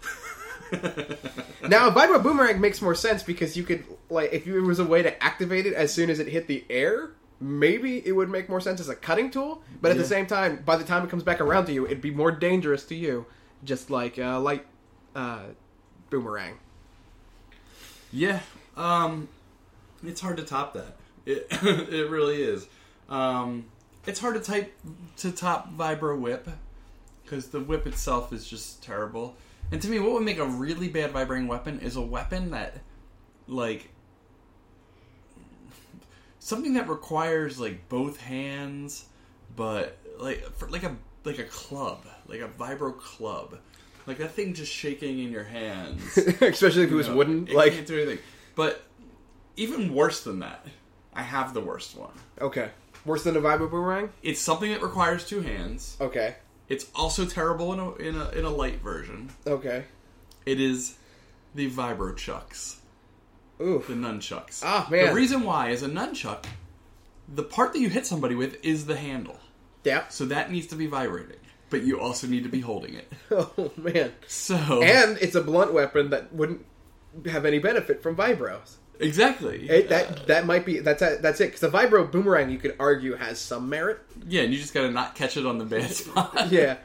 [1.67, 4.85] now, a vibro boomerang makes more sense because you could, like, if there was a
[4.85, 8.47] way to activate it as soon as it hit the air, maybe it would make
[8.47, 9.63] more sense as a cutting tool.
[9.81, 12.01] But at the same time, by the time it comes back around to you, it'd
[12.01, 13.25] be more dangerous to you,
[13.63, 14.65] just like a light
[15.15, 15.43] uh,
[16.09, 16.57] boomerang.
[18.11, 18.41] Yeah,
[18.77, 19.29] um,
[20.03, 20.97] it's hard to top that.
[21.25, 22.67] It it really is.
[23.09, 23.65] Um,
[24.05, 24.73] it's hard to type
[25.17, 26.47] to top Vibro Whip
[27.31, 29.37] because the whip itself is just terrible.
[29.71, 32.79] And to me, what would make a really bad vibrating weapon is a weapon that,
[33.47, 33.89] like,
[36.39, 39.05] something that requires like both hands,
[39.55, 43.57] but like for, like a like a club, like a vibro club,
[44.05, 46.17] like that thing just shaking in your hands.
[46.41, 47.47] Especially if it was No, wooden.
[47.47, 48.19] It Like, can't do anything.
[48.55, 48.83] But
[49.55, 50.65] even worse than that,
[51.13, 52.11] I have the worst one.
[52.41, 52.71] okay.
[53.05, 54.09] Worse than a vibro boomerang?
[54.21, 55.97] It's something that requires two hands.
[55.99, 56.35] Okay.
[56.71, 59.29] It's also terrible in a in a, in a light version.
[59.45, 59.83] Okay.
[60.45, 60.97] It is
[61.53, 62.79] the vibro chucks,
[63.61, 63.87] Oof.
[63.87, 64.61] the nunchucks.
[64.63, 65.07] Ah, man.
[65.07, 66.45] The reason why is a nunchuck.
[67.33, 69.37] The part that you hit somebody with is the handle,
[69.83, 70.07] Yeah.
[70.07, 71.37] so that needs to be vibrating.
[71.69, 73.11] But you also need to be holding it.
[73.31, 74.11] Oh, man.
[74.27, 76.65] So And it's a blunt weapon that wouldn't
[77.29, 78.75] have any benefit from vibros.
[79.01, 82.75] Exactly It, that that might be that's that's it because the vibro boomerang you could
[82.79, 83.99] argue has some merit.
[84.27, 86.51] yeah, and you just gotta not catch it on the bad spot.
[86.51, 86.77] Yeah,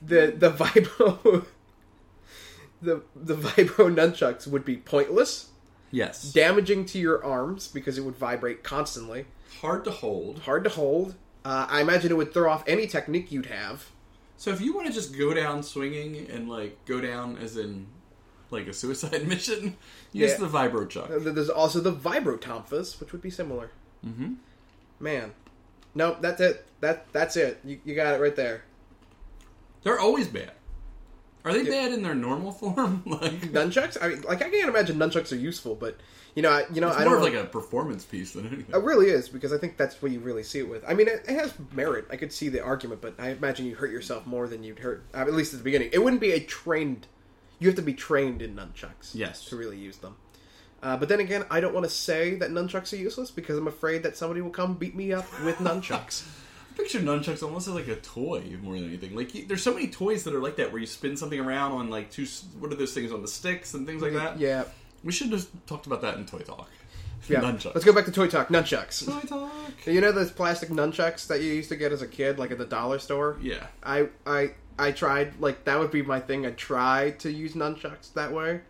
[0.00, 1.44] the the vibro
[2.82, 5.48] the the vibro nunchucks would be pointless,
[5.90, 6.32] Yes.
[6.32, 9.26] damaging to your arms because it would vibrate constantly,
[9.60, 10.40] Hard to hold.
[10.40, 11.14] hard to hold.
[11.44, 13.86] Uh, I imagine it would throw off any technique you'd have.
[14.36, 17.86] So if you want to just go down swinging and like go down as in
[18.50, 19.76] like a suicide mission,
[20.12, 20.36] use Yeah.
[20.38, 21.10] the vibro chuck.
[21.10, 23.70] Uh, There's also the vibro tonfas, which would be similar.
[24.06, 24.34] Mm-hmm.
[25.00, 25.32] Man,
[25.94, 26.66] nope, that's it.
[26.80, 27.60] That that's it.
[27.64, 28.64] You, you got it right there.
[29.82, 30.52] They're always bad.
[31.44, 31.70] Are they Yeah.
[31.88, 33.02] bad in their normal form?
[33.06, 33.96] like Nunchucks?
[34.00, 35.96] I mean, like I can't imagine nunchucks are useful, but
[36.34, 38.72] you know, I, you know, it's I more don't like a performance piece than anything.
[38.72, 40.84] It really is because I think that's what you really see it with.
[40.86, 42.06] I mean, it, it has merit.
[42.10, 45.04] I could see the argument, but I imagine you hurt yourself more than you'd hurt.
[45.14, 47.06] uh, At least at the beginning, it wouldn't be a trained.
[47.58, 49.44] You have to be trained in nunchucks, Yes.
[49.46, 50.16] to really use them.
[50.82, 53.66] Uh, but then again, I don't want to say that nunchucks are useless because I'm
[53.66, 56.24] afraid that somebody will come beat me up with nunchucks.
[56.72, 59.16] I picture nunchucks almost as like a toy more than anything.
[59.16, 61.72] Like you, there's so many toys that are like that where you spin something around
[61.72, 62.24] on like two.
[62.60, 64.38] What are those things on the sticks and things like that?
[64.38, 64.64] yeah,
[65.02, 66.68] We should have talked about that in Toy Talk.
[67.28, 67.40] yeah.
[67.40, 67.74] Nunchucks.
[67.74, 68.48] Let's go back to toy talk.
[68.48, 69.04] Nunchucks.
[69.04, 69.50] Toy Talk.
[69.84, 72.58] You know those plastic nunchucks that you used to get as a kid, like at
[72.58, 73.36] the dollar store?
[73.42, 73.66] Yeah.
[73.82, 76.46] I I I tried like that would be my thing.
[76.46, 78.60] I tried to use nunchucks that way,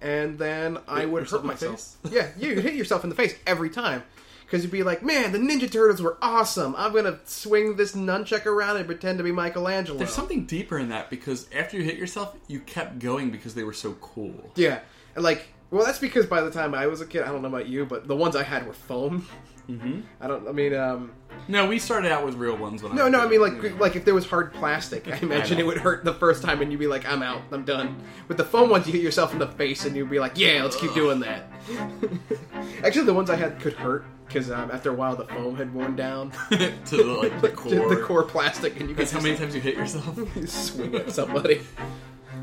[0.00, 1.96] and then I would hurt myself.
[2.10, 4.02] yeah, you hit yourself in the face every time
[4.46, 6.74] because you'd be like, "Man, the Ninja Turtles were awesome.
[6.76, 10.88] I'm gonna swing this nunchuck around and pretend to be Michelangelo." There's something deeper in
[10.88, 14.50] that because after you hit yourself, you kept going because they were so cool.
[14.56, 14.80] Yeah,
[15.14, 17.48] and like, well, that's because by the time I was a kid, I don't know
[17.48, 19.26] about you, but the ones I had were foam.
[19.70, 20.00] Mm-hmm.
[20.20, 20.48] I don't.
[20.48, 21.12] I mean, um,
[21.48, 23.20] No, we started out with real ones when no, was no.
[23.20, 25.64] I mean, like, like if there was hard plastic, I imagine know.
[25.64, 27.42] it would hurt the first time, and you'd be like, "I'm out.
[27.52, 30.18] I'm done." With the foam ones, you hit yourself in the face, and you'd be
[30.18, 31.50] like, "Yeah, let's keep doing that."
[32.84, 35.72] Actually, the ones I had could hurt because um, after a while, the foam had
[35.74, 37.88] worn down to the like the core.
[37.94, 40.16] the core plastic, and you could That's how many times you hit yourself.
[40.34, 41.60] just swing at somebody.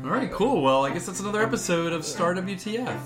[0.04, 0.62] All right, cool.
[0.62, 3.00] Well, I guess that's another episode of Star WTF.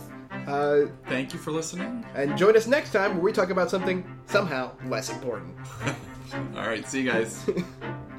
[0.47, 2.05] Uh, Thank you for listening.
[2.15, 5.55] and join us next time where we talk about something somehow less important.
[6.57, 7.49] All right, see you guys.